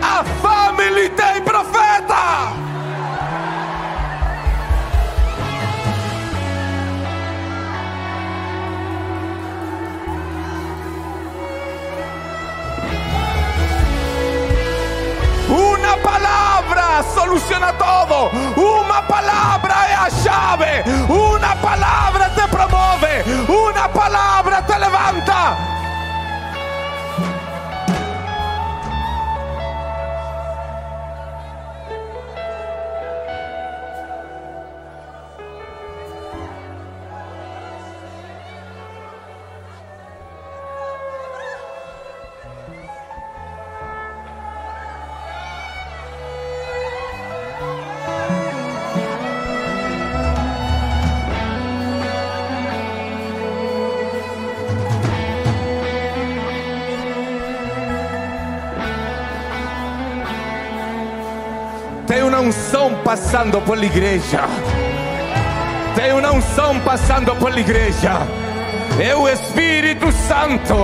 [0.00, 0.24] A
[1.14, 2.73] tem profeta.
[15.94, 18.30] Una palabra soluciona todo.
[18.56, 20.84] Una palabra es la llave.
[21.08, 23.24] Una palabra te promueve.
[23.48, 25.83] Una palabra te levanta.
[62.44, 64.42] Unção passando por la igreja.
[65.94, 68.18] Tem uma unção passando por la igreja.
[69.00, 70.76] É o Espírito Santo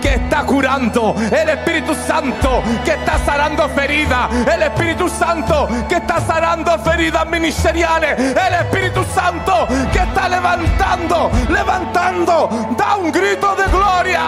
[0.00, 6.20] que está curando, el Espírito Santo que está sarando feridas, el Espírito Santo que está
[6.20, 14.22] sarando feridas ministeriales, el Espírito Santo que está levantando, levantando, da un grito de gloria.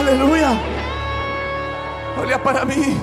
[0.00, 0.69] Aleluya.
[2.20, 3.00] Olha para mim.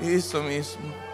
[0.00, 1.05] Isso mesmo.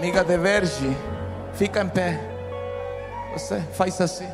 [0.00, 0.96] Amiga de Verge,
[1.52, 2.18] fica em pé.
[3.34, 4.26] Você faz assim.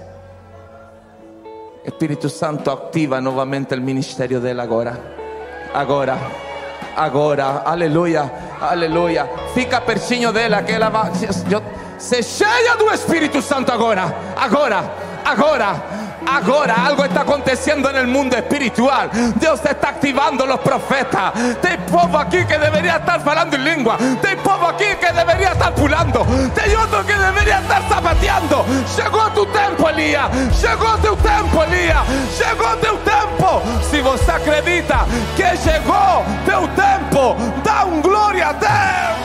[1.85, 4.97] Espírito Santo ativa novamente o ministério dela agora.
[5.75, 6.17] Agora.
[6.97, 7.63] Agora.
[7.65, 8.31] Aleluia.
[8.61, 9.29] Aleluia.
[9.55, 11.11] Fica pertinho dela que ela vai.
[11.99, 14.05] Se cheia do Espírito Santo agora.
[14.37, 14.89] Agora.
[15.25, 15.83] Agora.
[16.27, 19.11] Ahora algo está aconteciendo en el mundo espiritual.
[19.37, 21.33] Dios está activando los profetas.
[21.61, 23.97] Tem povo aquí que debería estar hablando en lengua.
[24.23, 26.25] Tem povo aquí que debería estar pulando.
[26.63, 28.65] Hay otro que debería estar zapateando.
[28.97, 30.31] Llegó tu tiempo, Elías.
[30.63, 32.07] Llegó tu tiempo, Elías.
[32.39, 33.63] Llegó tu tiempo.
[33.91, 35.05] Si vos acredita
[35.37, 39.16] que llegó tu tiempo, da un gloria a Dios.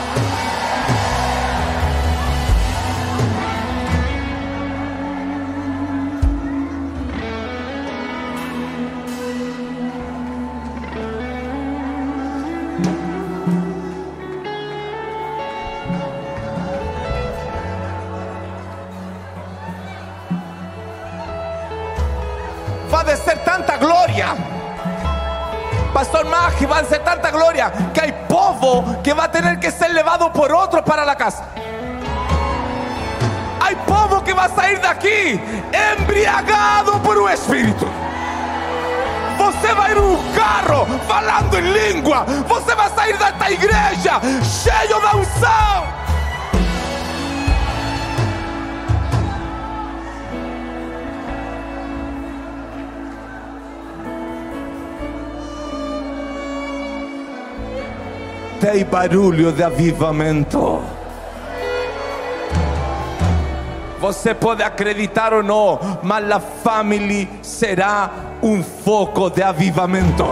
[27.32, 31.16] Gloria que hay povo que va a tener que ser levado por otro para la
[31.16, 31.44] casa.
[33.60, 35.40] Hay povo que va a salir de aquí
[35.72, 37.86] embriagado por un espíritu.
[39.38, 42.24] Você vai ir um carro falando em língua.
[42.46, 46.01] Você vai sair desta igreja cheio da unção.
[58.62, 60.80] Tem barulho de avivamento.
[63.98, 68.08] Você pode acreditar ou não, mas a família será
[68.40, 70.24] um foco de avivamento.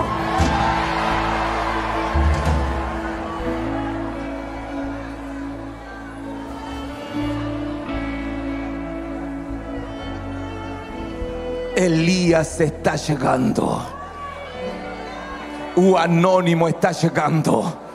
[11.74, 13.82] Elías está chegando.
[15.74, 17.89] O anônimo está chegando.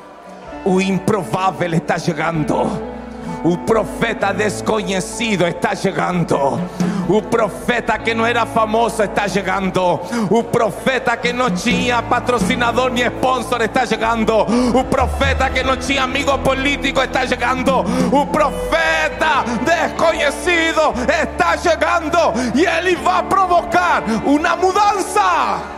[0.65, 2.95] O improvável está chegando.
[3.43, 6.59] O profeta desconhecido está chegando.
[7.07, 9.99] O profeta que não era famoso está chegando.
[10.31, 14.33] O profeta que não tinha patrocinador nem sponsor está chegando.
[14.73, 17.81] O profeta que não tinha amigo político está chegando.
[18.11, 22.17] O profeta desconhecido está chegando.
[22.55, 25.74] E ele vai provocar uma mudança.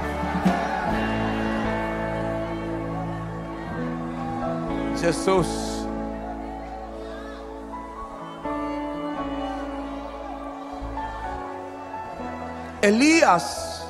[5.01, 5.47] Jesús.
[12.81, 13.85] Elías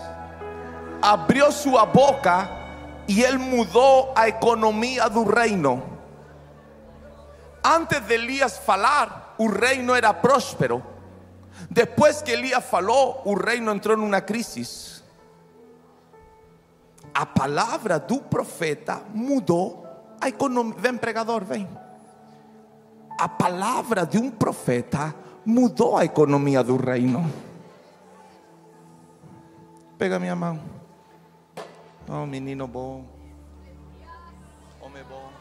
[1.01, 2.49] abrió su boca
[3.05, 5.83] y él mudó a economía del reino.
[7.63, 10.81] Antes de Elías falar, el reino era próspero.
[11.69, 15.03] Después que Elías faló, el reino entró en una crisis.
[17.13, 19.86] A palabra del profeta mudó
[20.19, 21.67] a economia, vem pregador, vem.
[23.19, 25.13] A palavra de um profeta
[25.45, 27.31] mudou a economia do reino.
[29.97, 30.59] Pega minha mão.
[32.09, 33.05] Oh, menino bom.
[34.79, 35.31] Homem bom.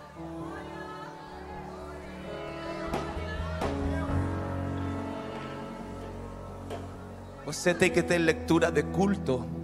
[7.44, 9.55] Você tem que ter leitura de culto.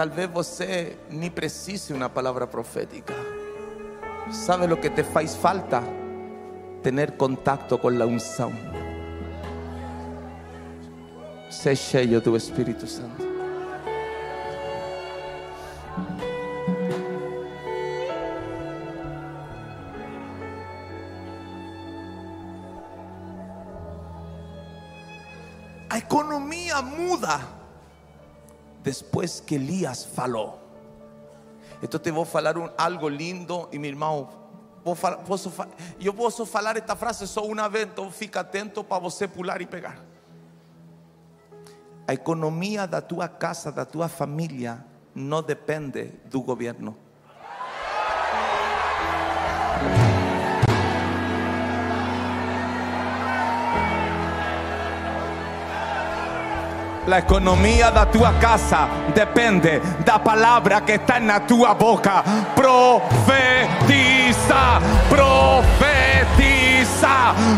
[0.00, 3.12] Tal vez você nem precise uma palavra profética.
[4.32, 5.82] ¿Sabe lo que te faz falta?
[6.82, 8.50] Tener contacto com a unção.
[11.50, 13.22] Sé cheio do Espírito Santo.
[25.90, 27.59] A economia muda
[28.82, 30.58] después que Elías falou.
[31.82, 34.28] Então te vou falar um, algo lindo e meu irmão,
[34.84, 35.52] vou, posso,
[36.00, 39.66] eu posso falar esta frase só uma vez, então fica atento para você pular e
[39.66, 40.04] pegar.
[42.06, 46.96] A economia da tua casa, da tua família, não depende do governo.
[57.06, 61.40] La economía da tu casa depende da palabra que está en la
[61.78, 62.22] boca.
[62.54, 63.80] Profetiza,
[65.08, 66.34] profetiza,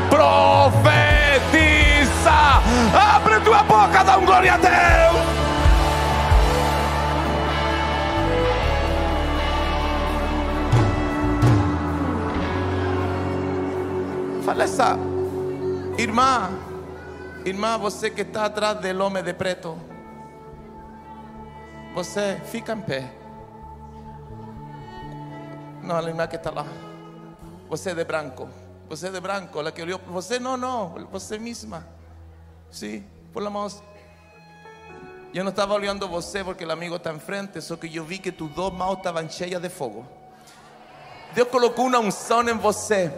[0.09, 1.23] profetiza.
[2.95, 4.73] Abre tua boca, dá um glória a Deus.
[14.45, 14.97] Fala essa
[15.99, 16.62] irmã
[17.45, 19.77] irmã, você que está atrás do homem de preto.
[21.95, 23.13] Você fica em pé.
[25.83, 26.67] Não, a irmã que está lá.
[27.69, 28.49] Você de branco.
[28.89, 29.61] Você de branco.
[29.61, 30.01] La que olhou.
[30.07, 31.07] Você não, não.
[31.11, 31.87] Você mesma.
[32.71, 33.69] Sim, por la mão.
[35.35, 38.31] Eu não estava olhando você porque o amigo está enfrente, só que eu vi que
[38.31, 40.07] tus duas mãos estavam cheias de fogo.
[41.35, 43.11] Deus colocou uma unção em você.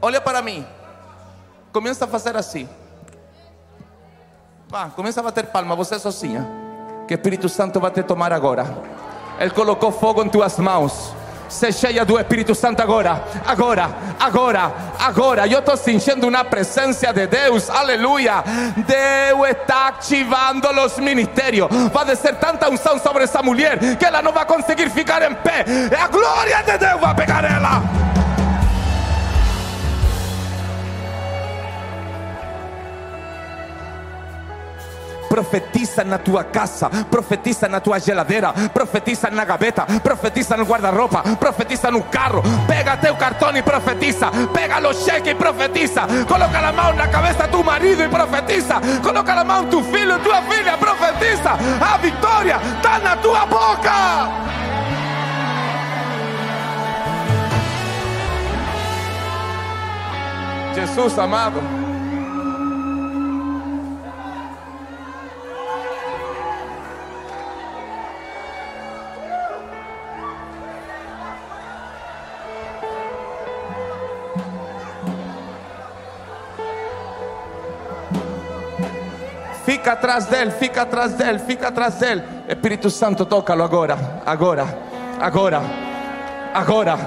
[0.00, 0.66] Olha para mim.
[1.72, 2.68] Começa a fazer assim.
[4.70, 6.48] Vá, começa a bater palma, você sozinha.
[7.08, 8.64] Que o Espírito Santo vai te tomar agora.
[9.40, 11.12] Ele colocou fogo em tuas mãos.
[11.48, 13.90] Se cheia do Espírito Santo agora, agora,
[14.20, 15.48] agora, agora.
[15.48, 18.44] Eu estou sentindo uma presença de Deus, aleluia.
[18.76, 21.68] Deus está ativando os ministérios.
[21.92, 25.64] Vai descer tanta unção sobre essa mulher que ela não vai conseguir ficar em pé.
[26.00, 27.82] A glória de Deus vai pegar ela.
[35.30, 41.88] Profetiza na tua casa, profetiza na tua geladeira, profetiza na gaveta, profetiza no guarda-roupa, profetiza
[41.88, 42.42] no carro.
[42.66, 47.46] Pega teu cartão e profetiza, pega o cheque e profetiza, coloca a mão na cabeça
[47.46, 51.50] do marido e profetiza, coloca a mão do filho e tua filha, profetiza.
[51.80, 54.50] A vitória está na tua boca.
[60.74, 61.79] Jesus amado.
[79.70, 82.24] Fica atrás dele, fica atrás dele, fica atrás dele.
[82.48, 84.66] Espírito Santo, tócalo agora, agora,
[85.20, 85.62] agora,
[86.52, 86.98] agora,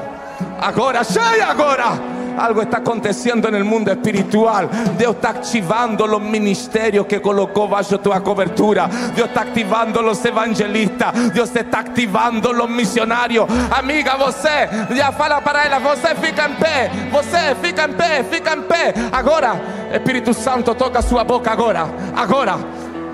[0.61, 2.12] agora, cheia agora.
[2.38, 4.70] Algo está aconteciendo en el mundo espiritual.
[4.98, 8.88] Dios está activando los ministerios que colocó bajo tu cobertura.
[9.16, 11.34] Dios está activando los evangelistas.
[11.34, 13.48] Dios está activando los misionarios.
[13.72, 16.92] Amiga, você, ya fala para ela, você fica en pé.
[17.12, 18.94] Você fica en pé, fica en pé.
[19.12, 21.88] Agora, Espíritu Santo, toca su boca agora.
[22.16, 22.58] Agora.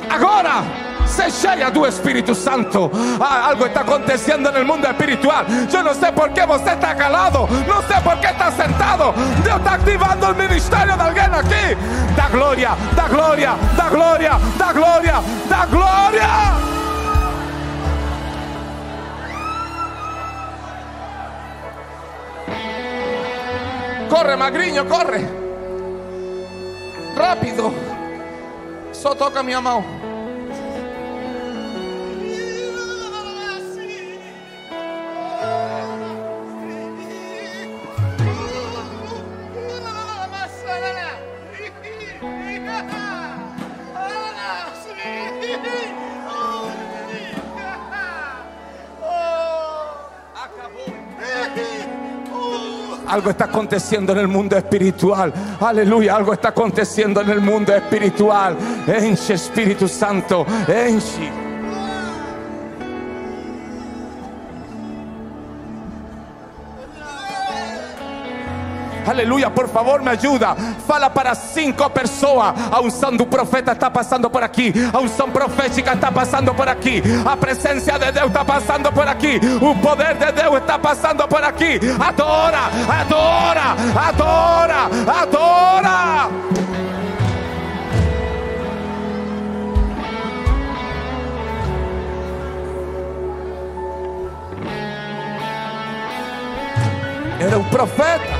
[0.09, 0.88] Agora.
[1.09, 2.89] Se cheia do Espírito Santo.
[3.19, 5.43] Ah, algo está acontecendo no mundo espiritual.
[5.73, 7.47] Eu não sei por que você está calado.
[7.67, 9.11] Não sei por que está sentado.
[9.43, 12.15] Deus está activando o ministério de alguém aqui.
[12.15, 15.13] Da glória, da glória, da glória, da glória,
[15.49, 16.69] da glória.
[24.09, 25.27] Corre, magrinho, corre.
[27.17, 27.73] Rápido.
[28.93, 29.98] Só toca minha mão.
[53.09, 55.33] Algo está aconteciendo en el mundo espiritual.
[55.59, 58.55] Aleluya, algo está aconteciendo en el mundo espiritual.
[58.87, 61.48] Enche Espíritu Santo, enche.
[69.09, 70.55] Aleluya, por favor me ayuda.
[70.85, 72.53] Fala para cinco personas.
[72.71, 74.71] A unção do profeta está passando por aqui.
[74.93, 77.01] A unção profética está passando por aqui.
[77.25, 79.39] A presença de Deus está passando por aqui.
[79.59, 81.79] O poder de Deus está passando por aqui.
[81.99, 86.29] Adora, adora, adora, adora.
[97.39, 98.38] Era um profeta.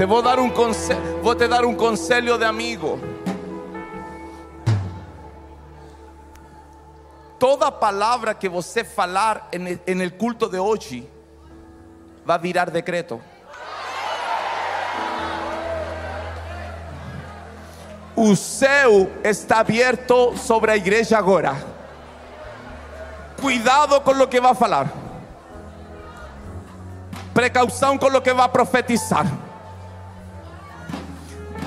[0.00, 2.98] Te vou dar um conselho, vou te dar um conselho de amigo.
[7.38, 11.06] Toda palavra que você falar en el culto de hoje
[12.24, 13.20] vai virar decreto.
[18.16, 18.32] O
[19.22, 21.54] está aberto sobre a igreja agora.
[23.38, 24.90] Cuidado com o que vai falar.
[27.34, 29.49] Precaução com o que vai profetizar.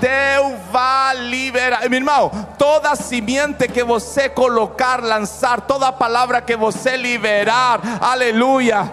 [0.04, 1.89] Deus vai liberar.
[1.89, 8.91] Meu irmão, toda simiente que você colocar, lançar, toda palavra que você liberar, aleluia.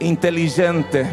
[0.00, 1.06] Inteligente.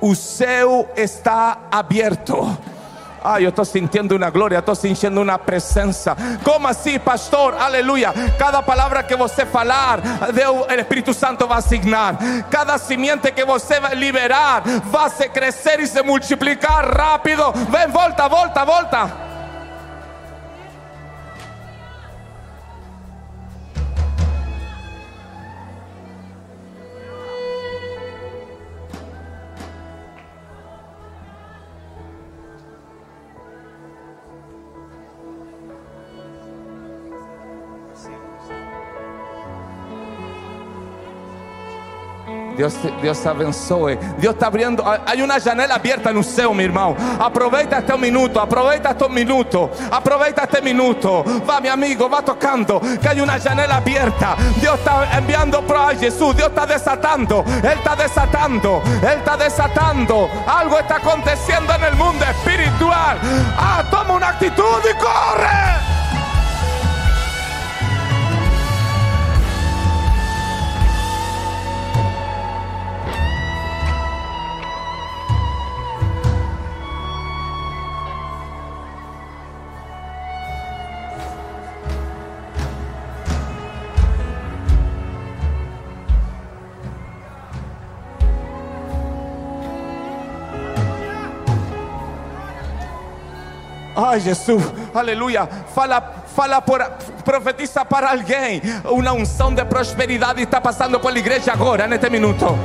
[0.00, 2.56] O céu está aberto.
[3.22, 6.16] Ah, yo estoy sintiendo una gloria, estoy sintiendo una presencia.
[6.42, 7.56] ¿Cómo así, pastor?
[7.58, 8.12] Aleluya.
[8.38, 10.02] Cada palabra que você falar,
[10.68, 12.18] el Espíritu Santo va a asignar.
[12.50, 14.62] Cada simiente que você va a liberar,
[14.94, 17.52] va a crecer y se multiplicar rápido.
[17.70, 19.29] Ven, volta, volta, volta.
[42.60, 43.98] Dios, Dios abençoe.
[44.18, 44.84] Dios está abriendo.
[45.06, 46.94] Hay una janela abierta no céu, mi hermano.
[47.18, 48.38] Aproveita este minuto.
[48.38, 49.70] Aproveita este minuto.
[49.90, 51.24] Aproveita este minuto.
[51.48, 52.78] Va, mi amigo, va tocando.
[53.00, 54.36] Que hay una janela abierta.
[54.60, 56.36] Dios está enviando para Jesús.
[56.36, 57.42] Dios está desatando.
[57.62, 58.82] Él está desatando.
[59.00, 60.28] Él está desatando.
[60.46, 63.18] Algo está aconteciendo en el mundo espiritual.
[63.56, 65.99] Ah, toma una actitud y corre.
[94.02, 94.62] Ay, Jesús,
[94.94, 95.46] aleluya.
[95.74, 96.82] Fala, fala por,
[97.24, 98.82] profetiza para alguien.
[98.90, 102.56] Una unción de prosperidad y está pasando por la iglesia ahora, en este minuto.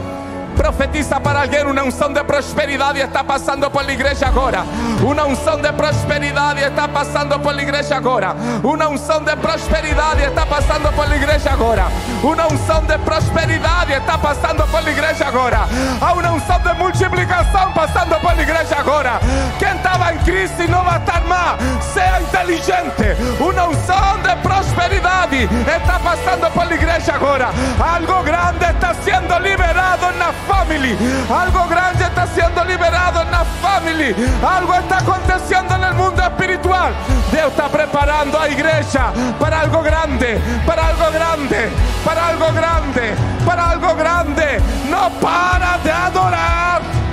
[0.56, 4.64] Profetiza para alguien una unción de prosperidad y está pasando por la iglesia ahora.
[5.04, 8.36] Una unción de prosperidad y está pasando por la iglesia ahora.
[8.64, 11.88] Una unción de prosperidad y está pasando por la iglesia ahora.
[12.24, 15.68] Una unción de prosperidad y está pasando por la iglesia ahora.
[16.02, 19.20] A una unción de multiplicación pasando por la iglesia ahora.
[19.60, 21.56] Quien estaba en crisis no va a estar más.
[21.94, 23.16] Sea inteligente.
[23.40, 27.50] Una unción de prosperidad y está pasando por la iglesia ahora.
[27.80, 30.98] Algo grande está siendo liberado en la family.
[31.30, 34.16] Algo grande está siendo liberado en la family.
[34.44, 36.94] Algo está aconteciendo en el mundo espiritual.
[37.32, 41.70] Dios está preparando a iglesia para algo grande, para algo grande,
[42.04, 43.16] para algo grande,
[43.46, 44.62] para algo grande.
[44.90, 47.05] No para de adorar.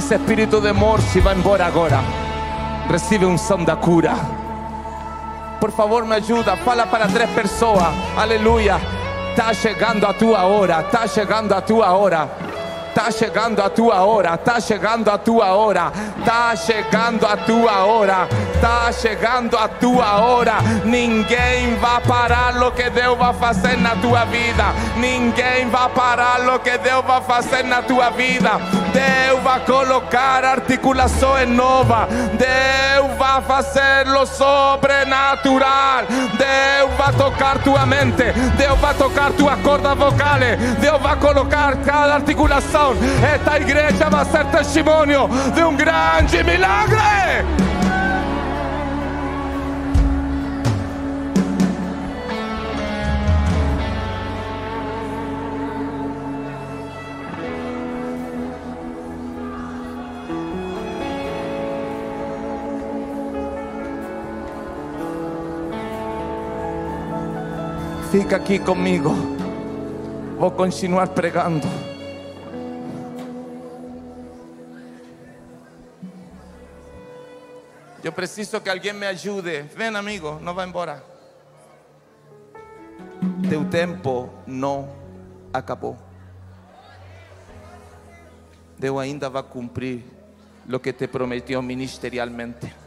[0.00, 2.00] Ese espíritu de morte va embora agora.
[2.88, 4.14] Recibe un son da cura.
[5.60, 6.56] Por favor, me ajuda.
[6.56, 7.88] Fala para três pessoas.
[8.16, 8.78] Aleluia.
[9.28, 10.80] Está chegando a tua hora.
[10.80, 12.26] Está chegando a tua hora.
[12.88, 14.34] Está chegando a tua hora.
[14.36, 15.92] Está chegando a tua hora.
[16.18, 18.26] Está chegando a tua hora.
[18.60, 20.58] Está chegando a tua hora.
[20.84, 24.74] Ninguém vai parar o que Deus vai fazer na tua vida.
[24.98, 28.60] Ninguém vai parar o que Deus vai fazer na tua vida.
[28.92, 32.06] Deus vai colocar articulações novas.
[32.36, 36.04] Deus vai fazer lo sobrenatural.
[36.36, 38.30] Deus vai tocar tua mente.
[38.58, 40.38] Deus vai tocar tua corda vocal.
[40.78, 42.94] Deus vai colocar cada articulação.
[43.34, 47.79] Esta igreja vai ser testemunho de um grande milagre.
[68.10, 69.10] Fica aqui comigo.
[70.36, 71.68] Vou continuar pregando.
[78.02, 79.62] Yo preciso que alguien me ayude.
[79.76, 81.04] Ven, amigo, no va embora.
[83.48, 84.88] Teu tempo não
[85.52, 85.96] acabou.
[88.76, 90.02] Deus ainda vai cumprir
[90.68, 92.79] o que te prometeu ministerialmente.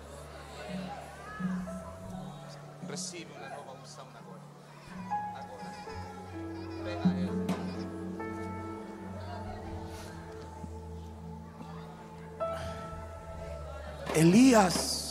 [14.16, 15.03] Elías.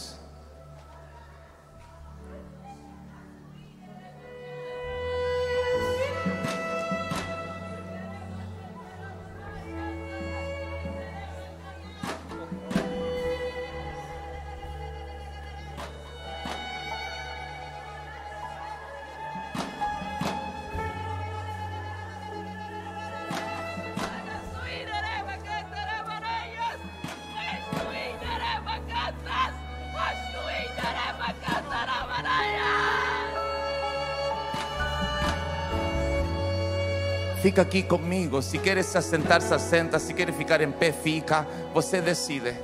[37.43, 38.41] Fica aqui comigo.
[38.41, 39.99] Se queres se assentar, se assenta.
[39.99, 41.45] Se queres ficar em pé, fica.
[41.75, 42.55] Você decide.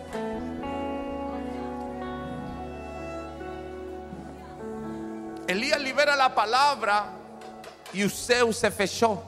[5.48, 7.06] Elías libera la palavra
[7.92, 9.24] e o céu se fechou.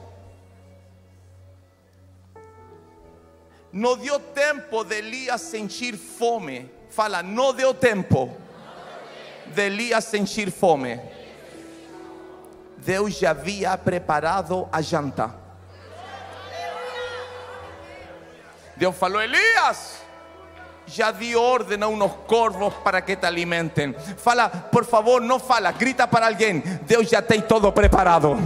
[3.72, 6.70] Não deu tempo de Elías sentir fome.
[6.90, 8.30] Fala, não deu tempo
[9.52, 11.00] de Elías sentir fome.
[12.76, 15.39] Deus já havia preparado a janta.
[18.80, 20.00] Deus falou: Elias,
[20.86, 23.94] já di ordem a unos corvos para que te alimenten.
[24.16, 28.38] Fala, por favor, não fala, grita para alguém: Deus já tem todo preparado.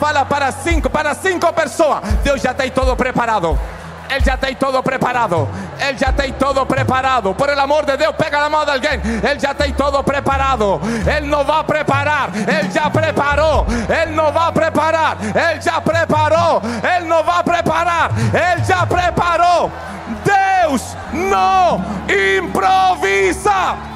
[0.00, 3.58] Fala para cinco, para cinco pessoas: Deus já tem todo preparado.
[4.10, 5.48] Ele já tem todo preparado.
[5.78, 7.34] Ele já tem todo preparado.
[7.34, 9.00] Por el amor de Deus, pega na mão de alguém.
[9.28, 10.80] Ele já tem todo preparado.
[11.06, 12.30] Ele não vai preparar.
[12.34, 13.66] Ele já preparou.
[13.88, 15.16] Ele não vai preparar.
[15.20, 16.62] Ele já preparou.
[16.96, 18.10] Ele não vai preparar.
[18.32, 19.70] Ele já preparou.
[20.24, 23.95] Deus não improvisa.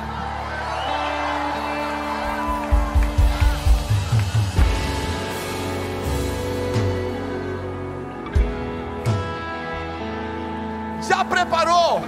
[11.11, 12.01] Já preparou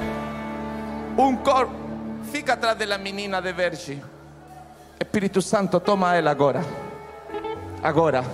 [1.19, 1.75] um corpo.
[2.31, 4.01] Fica atrás da menina de Verge.
[5.01, 6.65] Espírito Santo, toma ela agora.
[7.83, 8.25] Agora.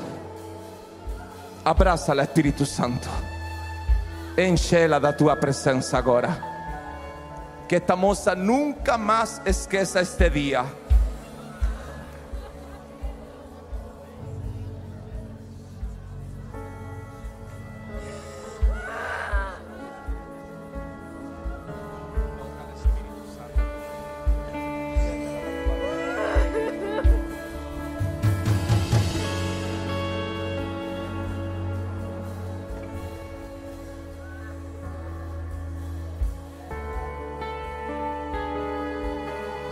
[1.64, 3.08] Abraça-la, Espírito Santo.
[4.36, 6.38] Enche-la da tua presença agora.
[7.66, 10.66] Que esta moça nunca mais esqueça este dia.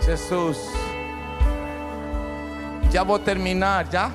[0.07, 0.57] Jesús.
[2.89, 4.09] Ya voy a terminar, ¿ya?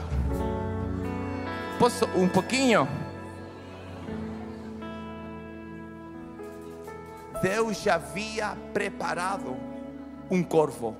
[1.78, 2.88] Posso un poquinho?
[7.43, 9.55] Deus já havia preparado
[10.30, 10.97] um corvo.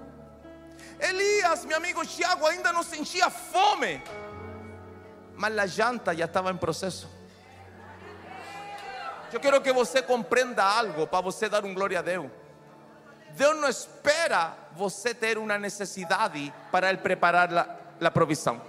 [1.01, 4.03] Elias, meu amigo Tiago, ainda não sentia fome,
[5.35, 7.09] mas a janta já estava em processo.
[9.33, 12.42] Eu quero que você compreenda algo para você dar um glória a Deus.
[13.37, 17.67] Deus não espera você ter uma necessidade para Ele preparar a,
[18.07, 18.61] a provisão.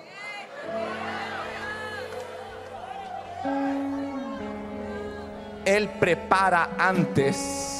[5.65, 7.73] Ele prepara antes.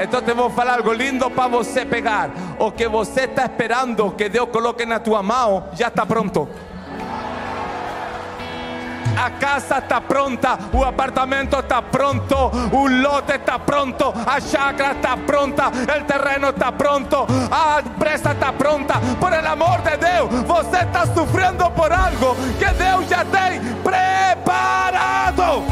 [0.00, 2.30] Então te vou falar algo lindo para você pegar.
[2.58, 6.48] O que você está esperando que Deus coloque na tua mão já está pronto.
[9.18, 15.16] A casa está pronta, o apartamento está pronto, o lote está pronto, a chácara está
[15.16, 19.00] pronta, el terreno está pronto, a empresa está pronta.
[19.18, 25.64] Por el amor de Deus, você está sofrendo por algo que Deus já tem preparado.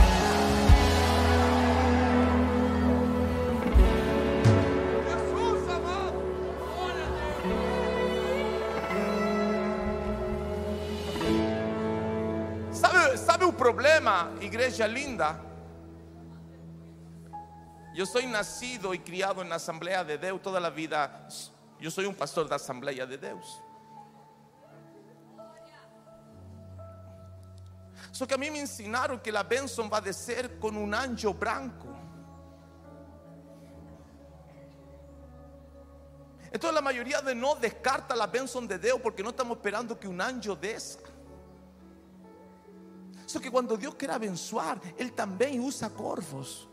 [13.27, 15.41] ¿Sabe, ¿Sabe o problema, igreja linda?
[17.95, 21.11] Eu sou nascido e criado na Assembleia de Deus toda a vida.
[21.81, 23.61] Eu sou um pastor da Assembleia de Deus.
[28.13, 31.89] Só que a mim me ensinaram que a bênção vai descer com um anjo branco.
[36.53, 40.07] Entonces la mayoría de nós descarta la bênção de Deus porque não estamos esperando que
[40.07, 41.06] um anjo desça.
[43.27, 46.69] Só que quando Deus quer abençoar, Ele também usa corvos.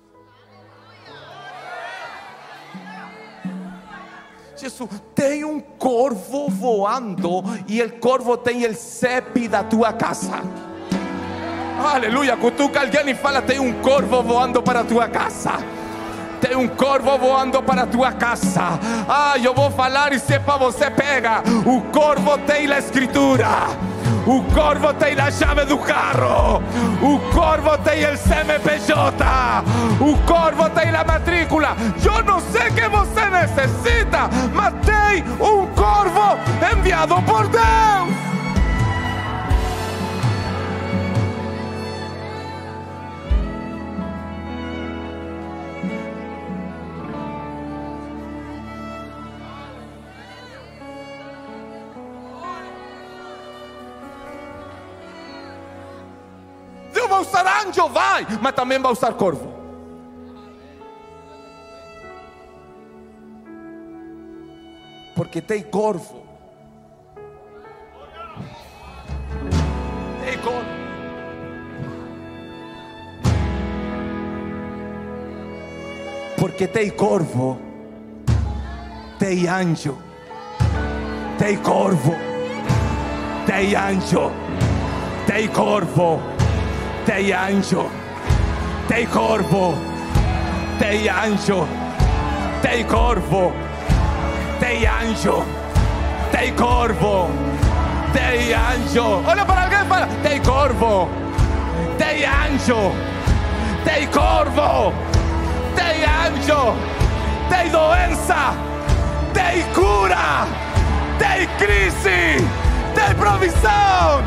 [4.56, 10.42] Jesus, tem um corvo voando e o corvo tem o CEP da tua casa.
[11.84, 15.54] Aleluia, cutuca alguém e fala: tem um corvo voando para tua casa.
[16.40, 18.80] Tem um corvo voando para tua casa.
[19.08, 21.42] Ah, eu vou falar e sepa você pega.
[21.66, 23.48] O corvo tem a escritura.
[24.26, 26.64] O corvo tem a chave do carro.
[27.02, 29.26] O corvo tem o CMPJ.
[30.00, 31.76] O corvo tem a matrícula.
[32.04, 36.38] Eu não sei o que você necessita, mas tem um corvo
[36.72, 38.34] enviado por Deus.
[57.34, 59.52] Usar anjo, vai, mas também vai usar corvo.
[65.16, 66.24] Porque tem corvo.
[70.24, 70.74] Tem corvo.
[76.38, 77.60] Porque tem corvo.
[79.18, 79.98] Tem anjo.
[81.38, 82.16] Tem corvo.
[83.46, 84.32] Tem anjo.
[85.26, 86.33] Tem corvo.
[87.06, 87.92] Tem anjo.
[88.88, 89.78] Tem corvo.
[90.80, 91.68] Tem anjo.
[92.62, 93.54] Tem corvo.
[94.60, 95.44] Tem anjo.
[96.32, 97.30] Tem corvo.
[98.14, 99.22] Tem anjo.
[99.28, 101.10] Olha para alguém e fala: Tem corvo.
[101.98, 102.92] Tem anjo.
[103.84, 104.94] Tem corvo.
[105.76, 106.74] Tem anjo.
[107.50, 108.54] Tem doença.
[109.34, 110.48] Tem cura.
[111.20, 112.48] Tem crise.
[112.96, 114.24] Tem provisão.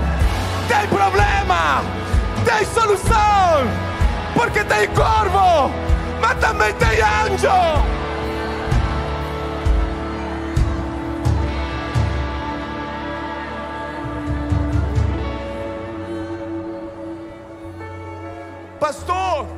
[0.68, 1.95] Tem problema.
[2.46, 3.66] Tem solução.
[4.32, 5.68] Porque tem corvo.
[6.20, 7.48] Mas também tem anjo.
[18.78, 19.48] Pastor,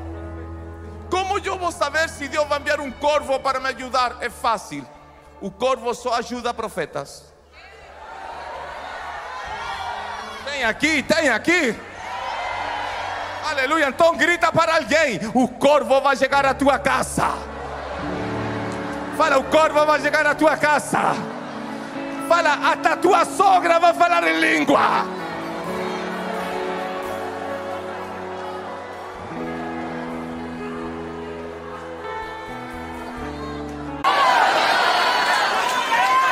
[1.11, 4.17] como eu vou saber se Deus vai enviar um corvo para me ajudar?
[4.23, 4.87] É fácil.
[5.43, 7.35] O corvo só ajuda profetas.
[10.47, 11.77] Tem aqui, tem aqui.
[13.51, 13.89] Aleluia.
[13.89, 17.33] Então grita para alguém: o corvo vai chegar à tua casa.
[19.17, 21.15] Fala, o corvo vai chegar à tua casa.
[22.29, 25.18] Fala, até a tua sogra vai falar em língua.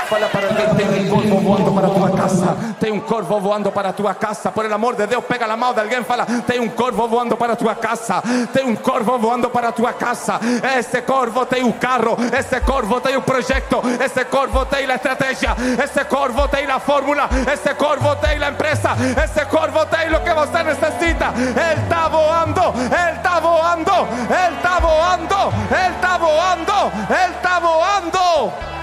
[0.08, 2.56] Fala para tem um corvo voando para a tua casa.
[2.78, 4.52] Tem um corvo voando para a tua casa.
[4.52, 7.36] Por el amor de Deus, pega na mão de alguém, fala, tem um corvo voando
[7.36, 8.22] para a tua casa.
[8.52, 10.38] Tem um corvo voando para a tua casa.
[10.78, 15.56] Esse corvo tem o carro, esse corvo tem o projeto, esse corvo tem a estratégia,
[15.82, 18.90] esse corvo tem a fórmula, esse corvo tem a empresa,
[19.24, 21.32] esse corvo tem o que você necessita.
[21.36, 28.75] Ele está voando, ele está voando, ele está voando, ele está voando, ele está voando.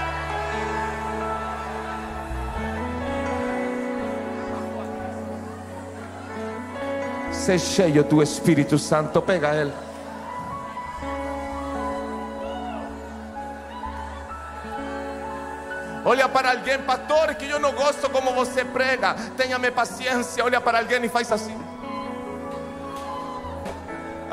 [7.34, 9.72] Sé cheio do Espírito Santo, pega ele.
[16.06, 19.14] Olha para alguém, pastor, que eu não gosto como você prega.
[19.36, 20.44] Tenha-me paciência.
[20.44, 21.73] Olha para alguém e faz assim.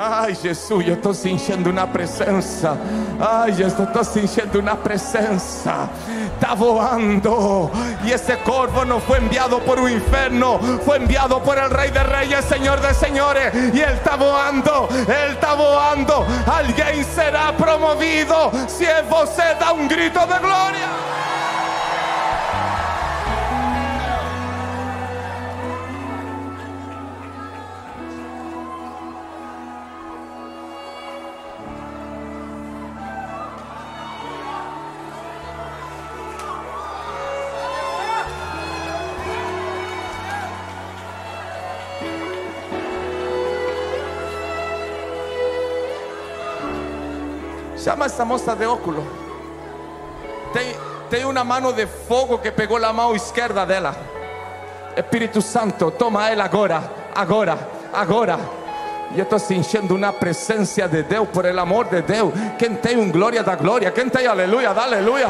[0.03, 2.75] Ai, Jesus, eu estou sentindo na presença.
[3.19, 5.87] Ai, Jesus, estou sentindo na presença.
[6.33, 7.69] Está voando.
[8.03, 11.99] E esse corvo não foi enviado por o inferno, foi enviado por el Rei de
[11.99, 13.53] Reyes, Senhor de Senhores.
[13.53, 16.13] E ele está voando, ele está voando.
[16.47, 18.33] Alguém será promovido
[18.67, 21.20] se você dá um grito de glória.
[47.91, 49.03] Chama essa moça de óculos.
[50.53, 50.73] Tem,
[51.09, 53.93] tem uma mão de fogo que pegou a mão esquerda dela.
[54.95, 57.59] Espírito Santo, toma ela agora, agora,
[57.91, 58.39] agora.
[59.13, 62.31] E eu estou sentindo uma presença de Deus, por el amor de Deus.
[62.57, 65.27] Quem tem um glória da glória, quem tem aleluia, dá aleluia.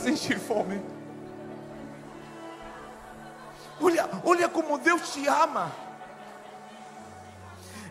[0.00, 0.80] Sentir fome.
[3.80, 5.72] Olha, olha como Deus te ama.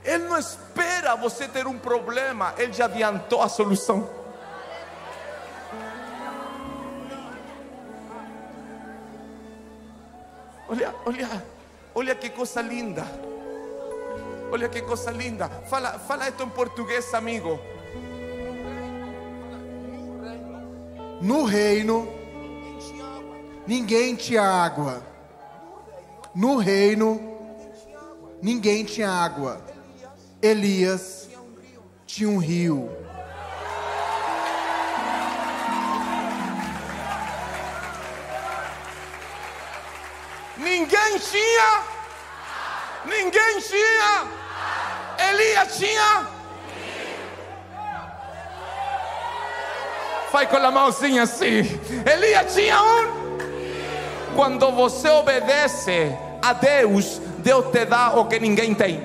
[0.04, 4.10] Ele não espera você ter um problema, Ele já adiantou a solução.
[10.68, 11.46] Olha, olha,
[11.96, 13.04] olha que coisa linda.
[14.52, 15.50] Olha que coisa linda.
[15.68, 17.60] Fala, fala esto em português, amigo.
[21.22, 22.08] No reino,
[23.68, 25.04] ninguém tinha água.
[26.34, 27.20] No reino,
[28.42, 29.62] ninguém tinha água.
[30.42, 31.28] Elias
[32.06, 32.90] tinha um rio.
[40.58, 41.84] Ninguém tinha.
[43.06, 44.28] Ninguém tinha.
[45.30, 46.39] Elias tinha.
[50.32, 51.80] Faz com a mãozinha assim.
[52.06, 53.20] Elias tinha um.
[54.36, 59.02] Quando você obedece a Deus, Deus te dá o que ninguém tem.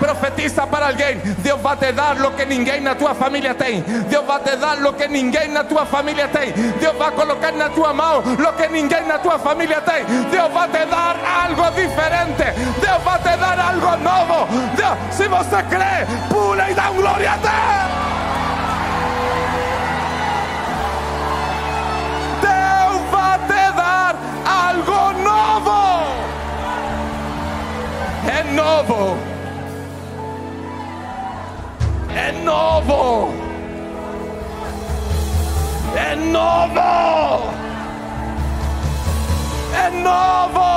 [0.00, 3.80] Profetiza para alguém: Deus vai te dar o que ninguém na tua família tem.
[3.82, 6.52] Deus vai te dar o que ninguém na tua família tem.
[6.52, 10.04] Deus vai colocar na tua mão o que ninguém na tua família tem.
[10.30, 12.52] Deus vai te dar algo diferente.
[12.80, 14.46] Deus vai te dar algo novo.
[14.76, 17.36] Deus, se você crê, pula e dá glória a.
[17.36, 18.15] Deus
[25.36, 25.80] novo.
[28.26, 29.18] É novo.
[32.14, 33.34] É novo.
[35.94, 37.56] É novo.
[39.74, 40.76] É novo.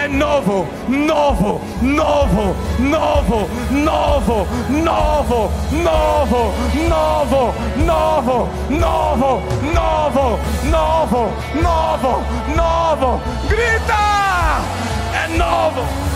[0.00, 6.54] É novo, novo, novo, novo, novo, novo, novo,
[6.88, 7.54] novo,
[7.84, 9.42] novo, novo,
[9.74, 12.22] novo, novo, novo,
[12.56, 13.20] novo.
[13.48, 14.60] Grita!
[15.14, 16.08] É novo.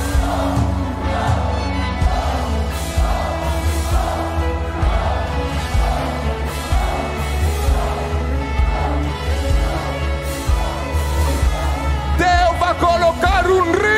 [12.79, 13.92] colocar un río.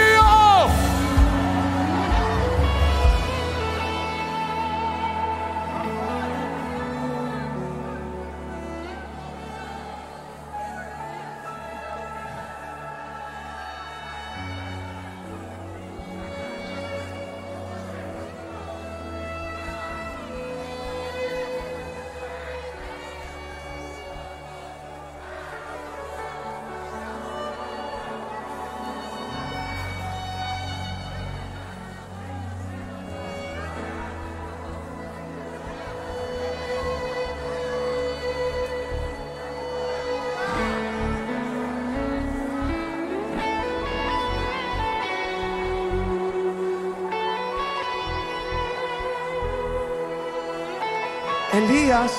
[51.94, 52.12] Elías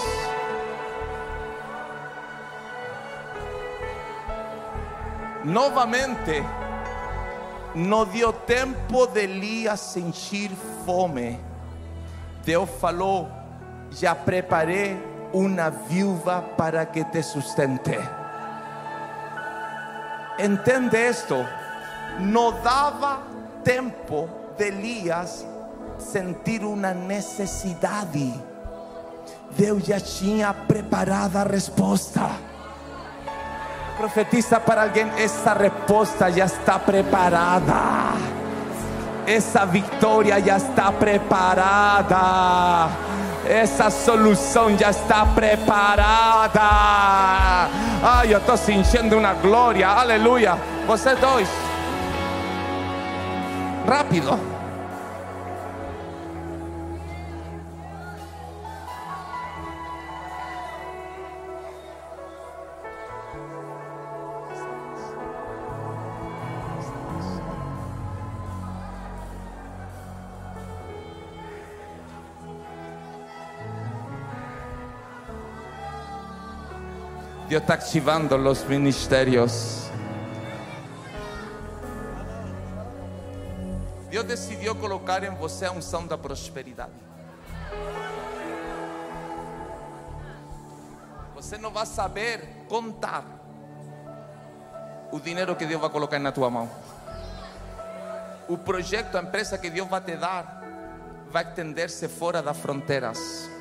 [5.43, 6.41] novamente
[7.75, 10.51] não deu tempo de Elias sentir
[10.85, 11.37] fome.
[12.45, 13.29] Deus falou:
[13.91, 14.97] Já preparei
[15.33, 17.99] uma viúva para que te sustente.
[20.39, 21.35] Entende esto?
[22.19, 23.23] Não dava
[23.63, 25.45] tempo de Elias
[25.97, 28.54] sentir uma necessidade.
[29.57, 32.29] Deus já tinha preparado a resposta.
[33.97, 38.13] Profetiza para alguém: essa resposta já está preparada.
[39.25, 42.17] Essa vitória já está preparada.
[43.47, 46.59] Essa solução já está preparada.
[48.03, 49.87] Ai, eu estou sentindo uma glória.
[49.87, 50.57] Aleluia.
[50.85, 51.47] Vocês dois.
[53.87, 54.54] Rápido.
[77.55, 79.89] Dios está activando los ministerios.
[84.09, 86.91] Deus decidiu colocar em você a unção da prosperidade.
[91.33, 93.23] Você não vai saber contar
[95.13, 96.69] o dinheiro que Deus vai colocar na tua mão.
[98.49, 100.61] O projeto, a empresa que Deus vai te dar,
[101.31, 103.54] vai estender-se fora das fronteiras.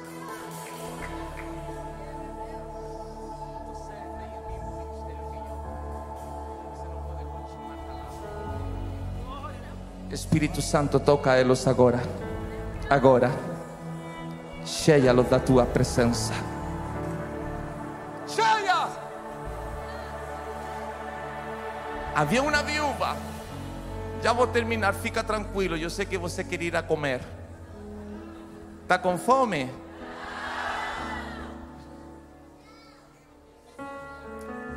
[10.14, 12.00] Espírito Santo, toca eles agora.
[12.88, 13.32] Agora.
[14.64, 16.32] Cheia-los da tua presença.
[18.24, 18.88] Cheia!
[22.14, 23.16] Havia uma viúva.
[24.22, 25.76] Já vou terminar, fica tranquilo.
[25.76, 27.20] Eu sei que você quer ir a comer.
[28.82, 29.68] Está com fome?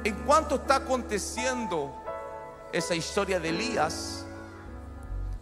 [0.03, 1.91] Enquanto está acontecendo
[2.73, 4.26] essa história de Elias,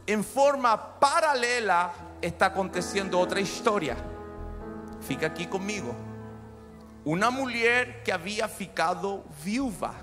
[0.07, 3.97] em forma paralela está acontecendo outra história.
[5.01, 5.95] Fica aqui comigo.
[7.03, 9.95] Uma mulher que havia ficado viúva.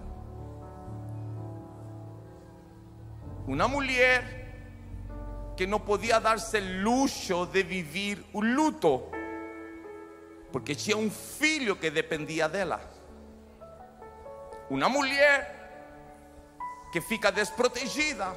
[3.46, 4.42] Uma mulher
[5.56, 9.02] que não podia dar-se luxo de viver o luto,
[10.50, 12.80] porque tinha um filho que dependia dela.
[14.70, 15.60] Uma mulher
[16.92, 18.32] que fica desprotegida.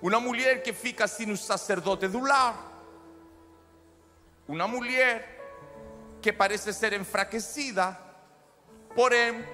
[0.00, 2.72] Uma mulher que fica sem o sacerdote do lar.
[4.46, 5.38] Uma mulher
[6.22, 7.98] que parece ser enfraquecida.
[8.94, 9.44] Porém,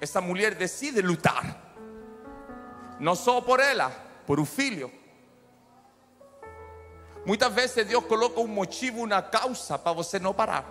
[0.00, 1.62] essa mulher decide lutar.
[3.00, 3.90] Não só por ela,
[4.26, 4.90] por o filho.
[7.24, 10.64] Muitas vezes Deus coloca um motivo, uma causa para você não parar.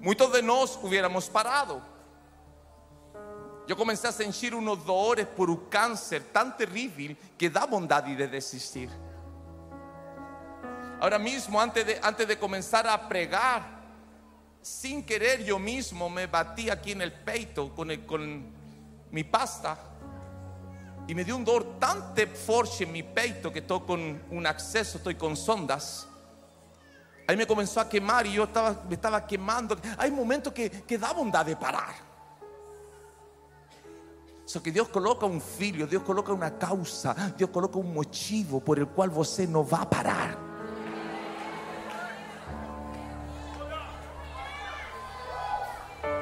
[0.00, 1.82] Muitos de nós hubiéramos parado.
[3.68, 8.26] Eu comecei a sentir unos dolores por um câncer tão terrível que dá vontade de
[8.28, 8.88] desistir.
[11.00, 13.82] Ahora mismo, antes de, antes de comenzar a pregar,
[14.62, 18.46] sin querer yo mismo me batí aquí en el peito con, con
[19.10, 19.78] mi pasta
[21.06, 24.46] y me dio un dolor tan te- fuerte en mi peito que estoy con un
[24.46, 26.08] acceso, estoy con sondas.
[27.28, 29.76] Ahí me comenzó a quemar y yo estaba, me estaba quemando.
[29.98, 31.94] Hay momentos que, que da bondad de parar.
[34.46, 38.78] Só que Deus coloca um filho, Deus coloca uma causa, Deus coloca um motivo por
[38.78, 40.38] el qual você não vai parar.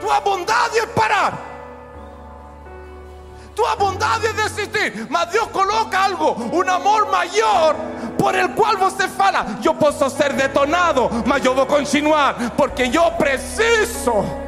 [0.01, 1.39] Tua bondade é parar.
[3.55, 5.07] Tua bondade é desistir.
[5.11, 7.77] Mas Deus coloca algo, um amor maior,
[8.19, 13.11] por el qual você fala: Eu posso ser detonado, mas eu vou continuar, porque eu
[13.13, 14.44] preciso.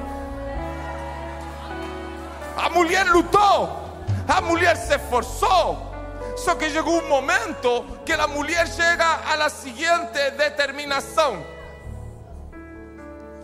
[2.57, 3.69] A mulher lutou,
[4.27, 5.95] a mulher se esforçou.
[6.37, 8.67] Só que chegou um momento que a mulher
[9.27, 11.45] a la seguinte determinação.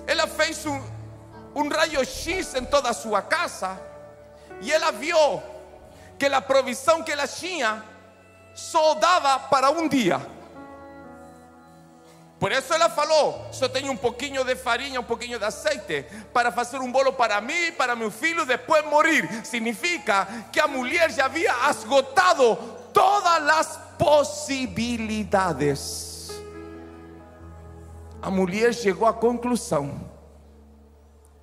[0.06, 0.82] Ela fez um,
[1.54, 3.80] um raio-x em toda a sua casa
[4.60, 5.42] e ela viu
[6.18, 7.82] que a provisão que ela tinha
[8.54, 10.20] só dava para um dia.
[12.42, 16.50] Por isso ela falou: só tenho um pouquinho de farinha, um pouquinho de azeite para
[16.50, 19.46] fazer um bolo para mim, para meu filho, depois morir.
[19.46, 22.56] Significa que a mulher já havia esgotado
[22.92, 26.32] todas as possibilidades.
[28.20, 30.10] A mulher chegou à conclusão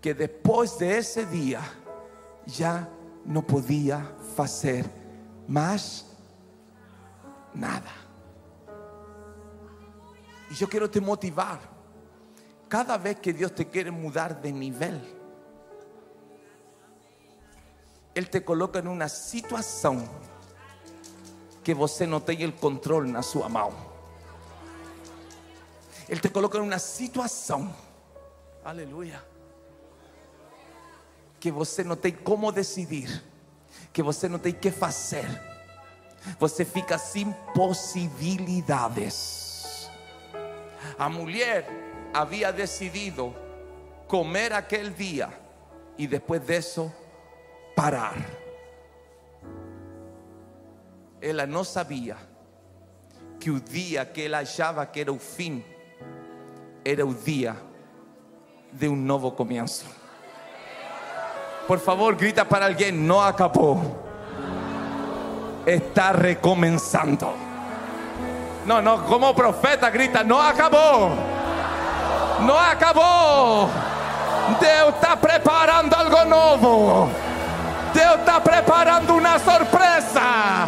[0.01, 1.61] que depois desse dia
[2.45, 2.85] já
[3.25, 4.05] não podia
[4.35, 4.83] fazer
[5.47, 6.05] mais
[7.55, 7.98] nada.
[10.49, 11.59] E eu quero te motivar.
[12.67, 15.01] Cada vez que Deus te quer mudar de nível,
[18.13, 20.07] Ele te coloca em uma situação
[21.63, 23.73] que você não tem o controle na sua mão.
[26.07, 27.73] Ele te coloca em uma situação,
[28.65, 29.23] aleluia,
[31.39, 33.23] que você não tem como decidir,
[33.93, 35.25] que você não tem que fazer.
[36.39, 39.38] Você fica sem possibilidades.
[40.99, 41.65] A mulher
[42.13, 43.33] havia decidido
[44.05, 45.29] comer aquele dia
[45.97, 46.93] e depois disso
[47.73, 48.17] parar.
[51.21, 52.17] Ela não sabia
[53.39, 55.63] que o dia que ela achava que era o fim
[56.83, 57.55] era o dia
[58.73, 59.85] de um novo começo.
[61.65, 64.05] Por favor, grita para alguém: não acabou.
[65.65, 67.48] Está recomeçando.
[68.65, 71.11] No, no, como profeta grita, no acabó.
[72.41, 73.69] No acabó.
[74.59, 77.09] Deus está preparando algo novo.
[77.93, 80.67] Deus está preparando uma surpresa.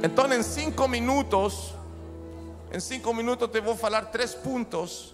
[0.00, 1.74] Então, em cinco minutos,
[2.72, 5.12] em cinco minutos te vou falar três pontos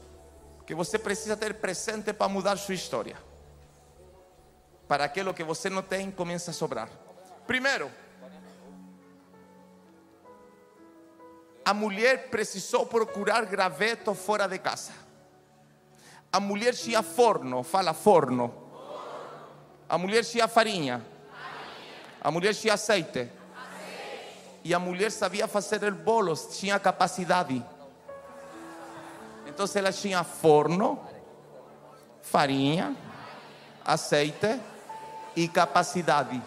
[0.66, 3.16] que você precisa ter presente para mudar sua história.
[4.86, 6.90] Para aquilo que você não tem comece a sobrar.
[7.47, 7.90] Primeiro,
[11.65, 14.93] a mulher precisou procurar graveto fora de casa.
[16.31, 18.52] A mulher tinha forno, fala forno.
[19.89, 21.02] A mulher tinha farinha.
[22.20, 23.31] A mulher tinha azeite.
[24.65, 27.62] E a mulher sabia fazer bolos, tinha capacidade.
[29.47, 30.99] Então ela tinha forno,
[32.23, 32.97] farinha,
[33.85, 34.59] azeite
[35.36, 36.43] e capacidade.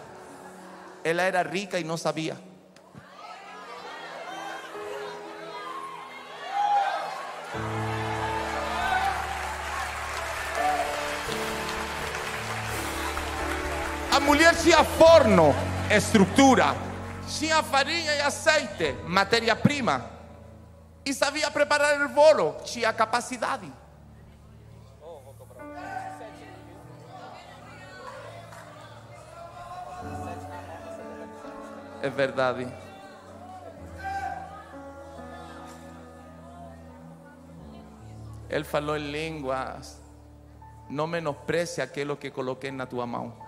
[1.04, 2.36] Ela era rica e não sabia.
[14.10, 15.54] A mulher tinha forno,
[15.88, 16.87] estrutura,
[17.28, 20.10] tinha farinha e azeite, matéria-prima,
[21.04, 23.70] e sabia preparar o bolo, tinha capacidade.
[32.00, 32.66] É verdade.
[38.48, 40.00] Ele falou em línguas.
[40.88, 43.47] Não menosprecie aquilo que coloquei na tua mão.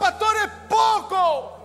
[0.00, 1.60] Pastor é pouco.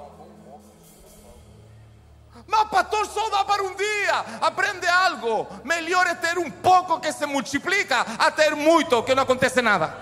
[2.45, 4.26] Mas pastor só dá para um dia.
[4.41, 5.48] Aprende algo.
[5.64, 9.95] Melhor é ter um pouco que se multiplica a ter muito que não acontece nada.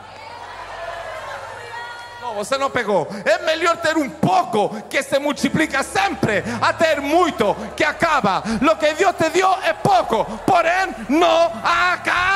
[2.19, 3.07] Não, você não pegou.
[3.23, 8.43] É melhor ter um pouco que se multiplica sempre a ter muito que acaba.
[8.61, 12.32] Lo que Deus te deu é pouco, porém não acaba.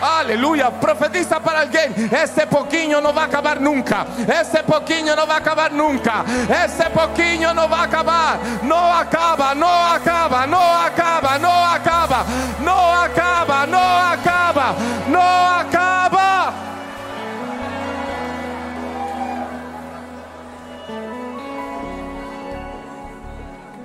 [0.00, 1.90] Aleluia, profetiza para alguém.
[2.22, 4.06] Esse pouquinho não vai acabar nunca.
[4.40, 6.24] Esse pouquinho não vai acabar nunca.
[6.64, 8.38] Esse pouquinho não vai acabar.
[8.62, 12.24] Não acaba, não acaba, não acaba, não acaba,
[12.60, 14.76] não acaba, não acaba,
[15.08, 16.54] não acaba.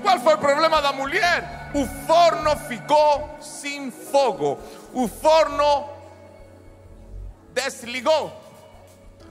[0.04, 1.72] Qual foi o problema da mulher?
[1.74, 4.60] O forno ficou sem fogo.
[4.94, 5.93] O forno
[7.54, 8.32] desligou.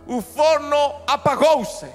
[0.06, 1.86] O forno apagou-se.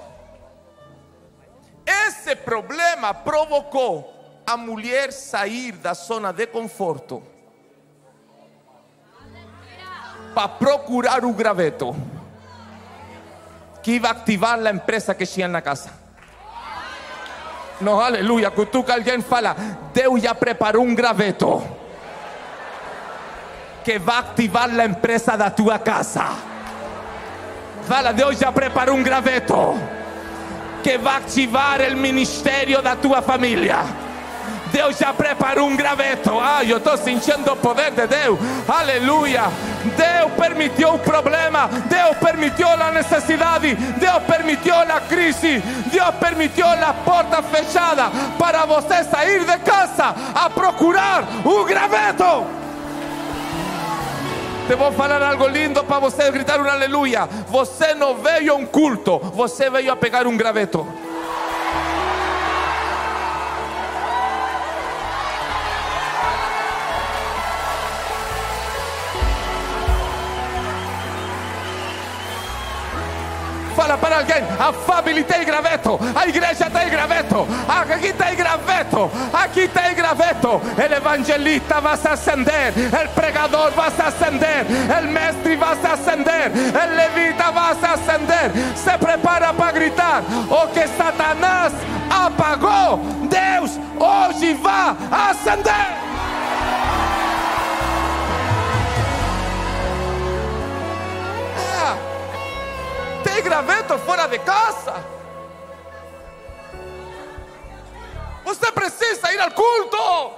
[1.86, 4.14] Esse problema provocou
[4.46, 7.22] a mulher sair da zona de conforto
[10.34, 11.94] para procurar o graveto
[13.82, 15.90] que iba a ativar a empresa que tinha na casa.
[17.80, 18.50] Não, aleluia.
[18.50, 19.54] Cutuca alguém fala,
[19.94, 21.62] Deus já preparou um graveto
[23.88, 26.26] que vai ativar a empresa da tua casa.
[27.86, 29.80] Fala, Deus já preparou um graveto
[30.82, 33.78] que vai ativar o ministério da tua família.
[34.70, 36.38] Deus já preparou um graveto.
[36.38, 38.38] Ah, eu estou sentindo o poder de Deus.
[38.68, 39.44] Aleluia.
[39.96, 41.70] Deus permitiu o problema.
[41.88, 43.74] Deus permitiu a necessidade.
[43.74, 45.60] Deus permitiu a crise.
[45.90, 52.67] Deus permitiu a porta fechada para você sair de casa a procurar o graveto.
[54.68, 57.24] Te vou falar algo lindo para você gritar um aleluia.
[57.48, 60.86] Você não veio a um culto, você veio a pegar um graveto.
[73.78, 79.68] Fala para alguém, a família tem graveto, a igreja tem graveto, aqui tem graveto, aqui
[79.68, 80.48] tem graveto.
[80.48, 84.66] O evangelista vai se acender, o pregador vai se acender,
[85.00, 88.50] o mestre vai se acender, o levita vai se acender.
[88.74, 91.72] Se prepara para gritar: o que Satanás
[92.10, 92.98] apagou,
[93.30, 96.27] Deus hoje vai acender.
[103.42, 104.94] Graveto fora de casa.
[108.44, 110.32] Você precisa ir ao culto.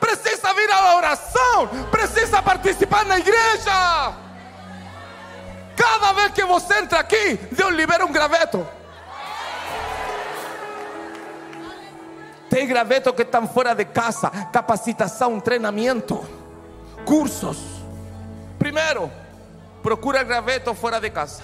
[0.00, 1.68] Precisa vir à oração.
[1.90, 4.14] Precisa participar na igreja.
[5.76, 8.66] Cada vez que você entra aqui, Deus libera um graveto.
[12.50, 14.30] Tem graveto que estão fora de casa.
[14.52, 16.26] Capacitação, treinamento,
[17.04, 17.58] cursos.
[18.58, 19.10] Primeiro,
[19.82, 21.42] procura graveto fora de casa.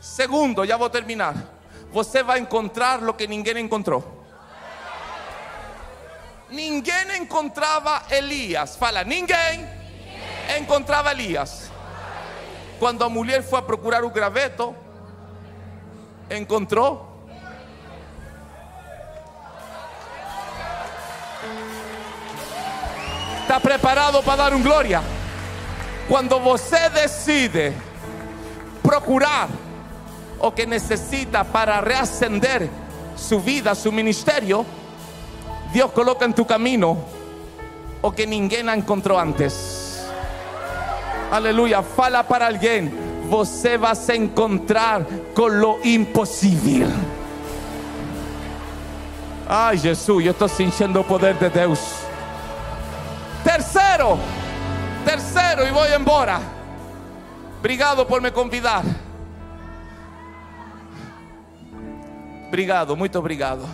[0.00, 1.34] Segundo, já vou terminar.
[1.92, 4.26] Você vai encontrar o que ninguém encontrou.
[6.48, 8.76] Ninguém encontrava Elias.
[8.76, 9.68] Fala, ninguém
[10.58, 11.70] encontrava Elias.
[12.78, 14.74] Quando a mulher foi a procurar o graveto,
[16.30, 17.08] encontrou.
[23.42, 25.19] Está preparado para dar um glória?
[26.08, 27.72] Quando você decide
[28.82, 29.48] procurar
[30.38, 32.68] o que necessita para reacender
[33.16, 34.64] su vida, su ministerio,
[35.72, 36.98] Dios coloca en tu camino
[38.02, 40.04] o que ninguém encontrou antes.
[41.30, 41.82] Aleluia.
[41.82, 42.90] Fala para alguém.
[43.28, 45.04] Você vai se encontrar
[45.34, 46.88] com lo impossível.
[49.48, 51.80] Ai, Jesus, eu estou sentindo o poder de Deus.
[53.44, 54.18] Terceiro,
[55.04, 56.40] terceiro, e vou embora.
[57.58, 58.82] Obrigado por me convidar.
[62.48, 63.68] Obrigado, muito obrigado.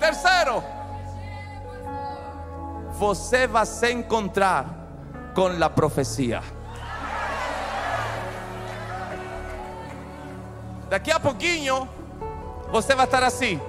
[0.00, 0.64] Terceiro,
[2.92, 4.66] você vai se encontrar
[5.34, 6.42] com a profecia.
[10.88, 11.88] Daqui a pouquinho,
[12.72, 13.60] você vai estar assim.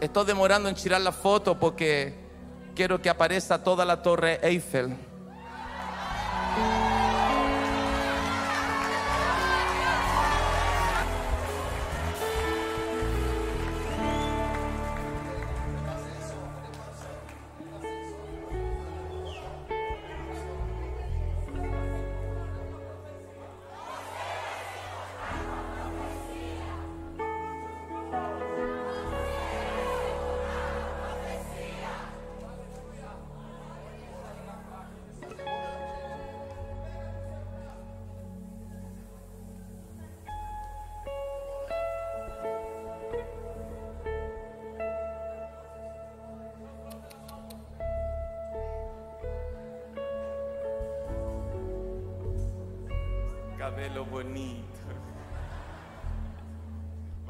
[0.00, 2.14] Estoy demorando en tirar la foto porque
[2.74, 4.96] quiero que aparezca toda la torre Eiffel.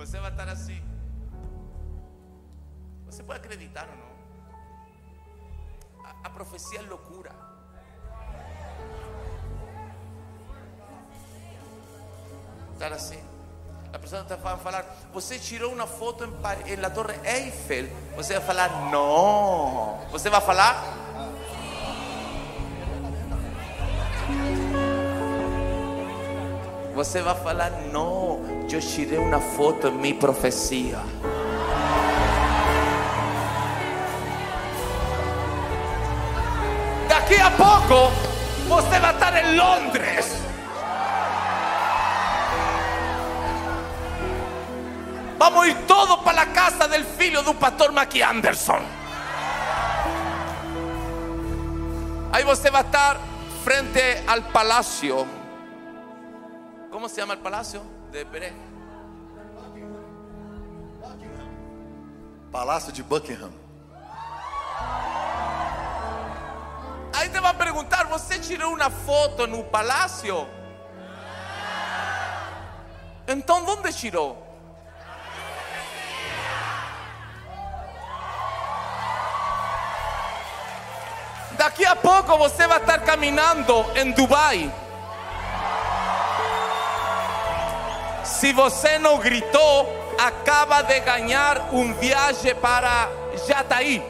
[0.01, 0.83] Você vai estar assim.
[3.05, 4.11] Você pode acreditar ou não?
[6.07, 7.31] A, a profecia é loucura.
[12.73, 13.23] Estar assim.
[13.93, 17.91] A pessoa está a falar, você tirou uma foto em, em la Torre Eiffel.
[18.17, 19.99] Você vai falar, não.
[20.13, 20.83] Você vai falar,
[27.01, 30.99] Você vai falar, não, eu tirei uma foto em minha profecia.
[37.09, 38.13] Daqui a pouco,
[38.69, 40.43] você vai estar em Londres.
[45.39, 48.83] Vamos ir todos para a casa del filho do pastor Mackie Anderson.
[52.31, 53.19] Aí você vai estar
[53.65, 55.40] frente al palácio.
[57.11, 57.83] ¿Cómo se llama el palacio?
[58.13, 58.53] De Pérez.
[62.53, 63.51] Palácio de Buckingham.
[67.13, 70.47] Aí te vai perguntar: você tirou uma foto no palácio?
[73.27, 74.47] Então, onde tirou?
[81.59, 84.90] Daqui a pouco você vai estar caminhando em Dubai.
[88.41, 89.87] Se você não gritou,
[90.19, 93.11] acaba de ganhar um viagem para
[93.47, 94.03] Jataí.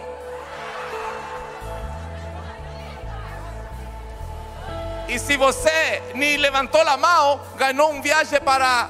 [5.08, 8.88] E se você nem levantou a mão, ganhou um viagem para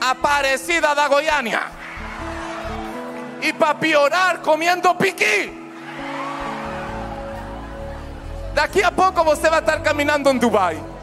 [0.00, 1.62] Aparecida da Goiânia.
[3.40, 5.70] E para piorar, comendo piqui.
[8.52, 10.93] Daqui a pouco você vai estar caminhando em Dubai.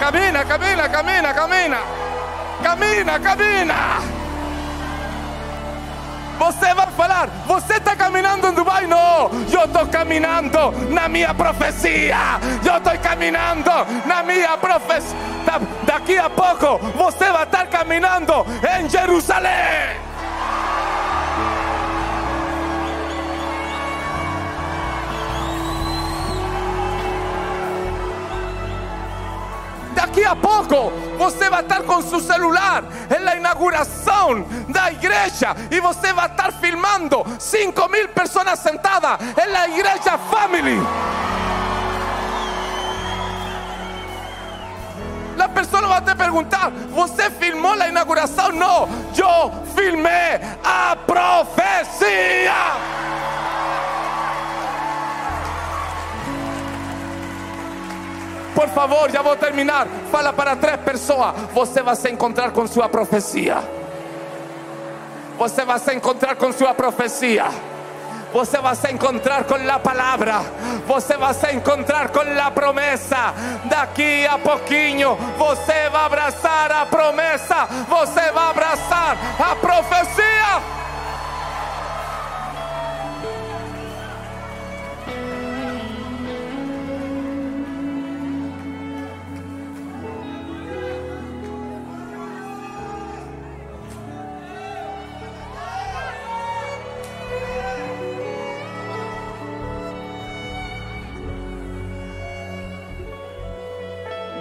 [0.00, 1.78] Camina, camina, camina, camina.
[2.62, 3.74] Camina, camina.
[6.38, 8.86] Você vai falar, você está caminhando em Dubai?
[8.86, 12.16] Não, eu estou caminhando na minha profecia.
[12.64, 13.70] Eu estou caminhando
[14.06, 15.16] na minha profecia.
[15.44, 18.32] Da- Daqui a pouco você vai estar caminhando
[18.78, 20.00] em Jerusalém.
[30.10, 32.82] Daqui a pouco você vai estar com seu celular
[33.20, 39.18] na inauguração da igreja e você vai estar filmando 5 mil pessoas sentadas
[39.52, 40.80] na igreja Family.
[45.36, 48.50] La persona va a te perguntar: Você filmou a inauguração?
[48.50, 52.50] Não, eu filmei a profecia.
[58.54, 59.86] Por favor, já vou terminar.
[60.10, 63.58] Fala para três pessoas: Você vai se encontrar com sua profecia.
[65.38, 67.46] Você vai se encontrar com sua profecia.
[68.32, 70.42] Você vai se encontrar com a palavra.
[70.86, 73.34] Você vai se encontrar com a promessa.
[73.64, 77.66] Daqui a pouquinho você vai abraçar a promessa.
[77.88, 80.80] Você vai abraçar a profecia.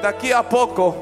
[0.09, 0.95] Daqui a pouco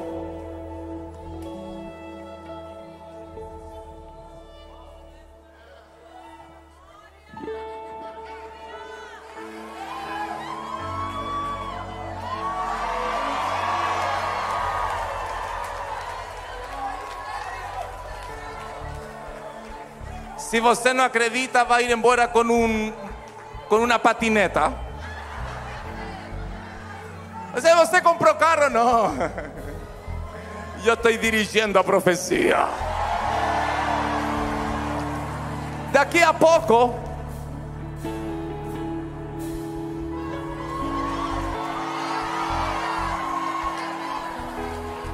[20.36, 22.92] Se você não acredita, vai ir embora com um
[23.70, 24.87] com uma patineta.
[27.54, 28.68] Você, você comprou carro?
[28.70, 29.14] Não.
[30.84, 32.68] Eu estou dirigindo a profecia.
[35.92, 36.94] Daqui a pouco.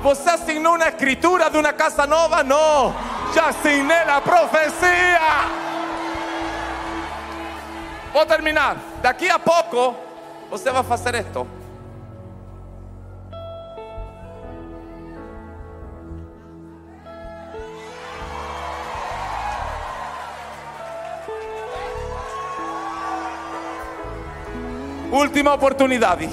[0.02, 2.43] Você assinou uma escritura de uma casa nova?
[2.43, 2.94] Não.
[3.35, 5.20] Já assinei a profecia.
[8.12, 8.77] Vou terminar.
[9.01, 9.97] Daqui a pouco
[10.51, 11.63] você vai fazer isto.
[25.14, 26.28] Última oportunidade.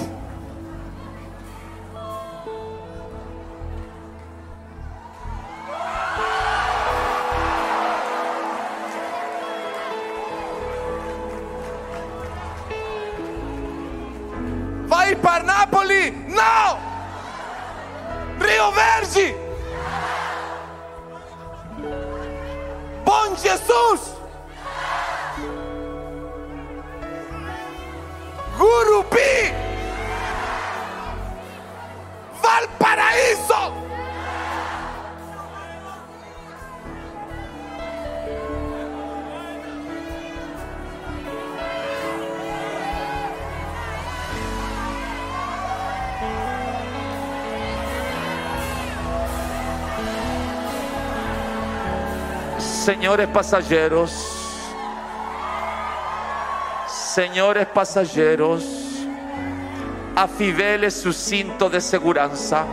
[53.02, 54.12] Senhores passageiros,
[56.88, 58.64] senhores passageiros,
[60.16, 62.64] afivele su cinto de segurança.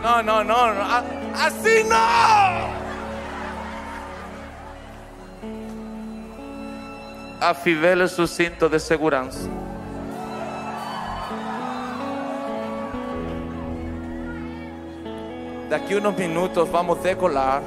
[0.00, 0.82] Não, não, não, não.
[0.82, 1.02] a-
[1.46, 2.70] assim não!
[7.40, 9.50] Afivele su cinto de segurança.
[15.68, 17.62] Daqui a unos minutos vamos a decolar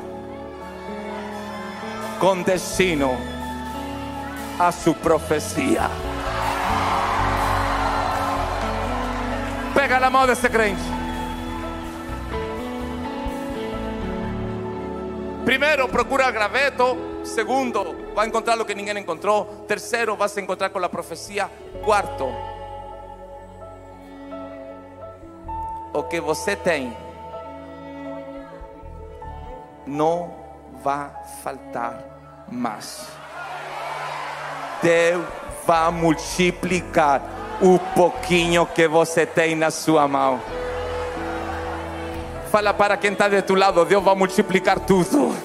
[2.19, 3.17] con destino
[4.59, 5.89] a su profecía.
[9.73, 10.83] Pega la mão desse crente.
[15.45, 17.23] Primeiro, procura graveto.
[17.23, 19.65] Segundo, vai encontrar o que ninguém encontrou.
[19.65, 21.49] Terceiro, vai se encontrar com a profecia.
[21.85, 22.27] Quarto,
[25.93, 26.95] o que você tem
[29.87, 30.38] não
[30.83, 31.09] vai
[31.43, 31.99] faltar
[32.51, 33.07] mais.
[34.81, 35.25] Deus
[35.65, 37.21] vai multiplicar
[37.61, 40.39] o pouquinho que você tem na sua mão.
[42.51, 45.35] Fala para quem está de tu lado, Deus vai multiplicar tudo.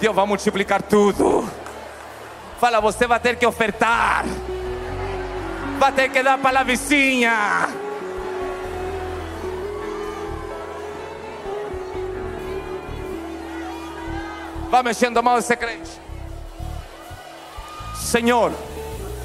[0.00, 1.48] Deus vai multiplicar tudo.
[2.60, 4.24] Fala, você vai ter que ofertar.
[5.78, 7.85] Vai ter que dar para a vizinha.
[14.70, 15.90] Vai mexendo a mão desse crente.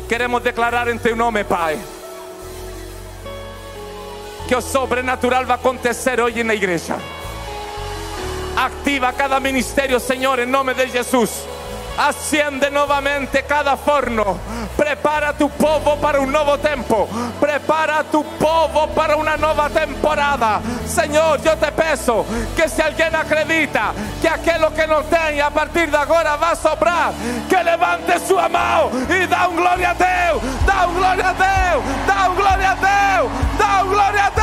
[0.08, 1.80] Queremos declarar em teu nome, Pai,
[4.48, 6.98] que o sobrenatural vai acontecer hoje na igreja.
[8.56, 11.51] Activa cada ministério, Senhor, em nome de Jesus.
[12.02, 14.36] Acende novamente cada forno.
[14.76, 17.08] Prepara tu povo para un nuevo tempo.
[17.40, 20.62] Prepara tu povo para una nueva temporada.
[20.88, 22.26] Señor, yo te peço
[22.56, 26.56] que si alguien acredita que aquello que no tiene a partir de ahora va a
[26.56, 27.14] sobrar,
[27.48, 30.42] que levante su mano y da un gloria a Dios.
[30.66, 32.08] Da un gloria a Dios.
[32.08, 33.32] Da un gloria a Dios.
[33.60, 34.42] Da un gloria a Dios.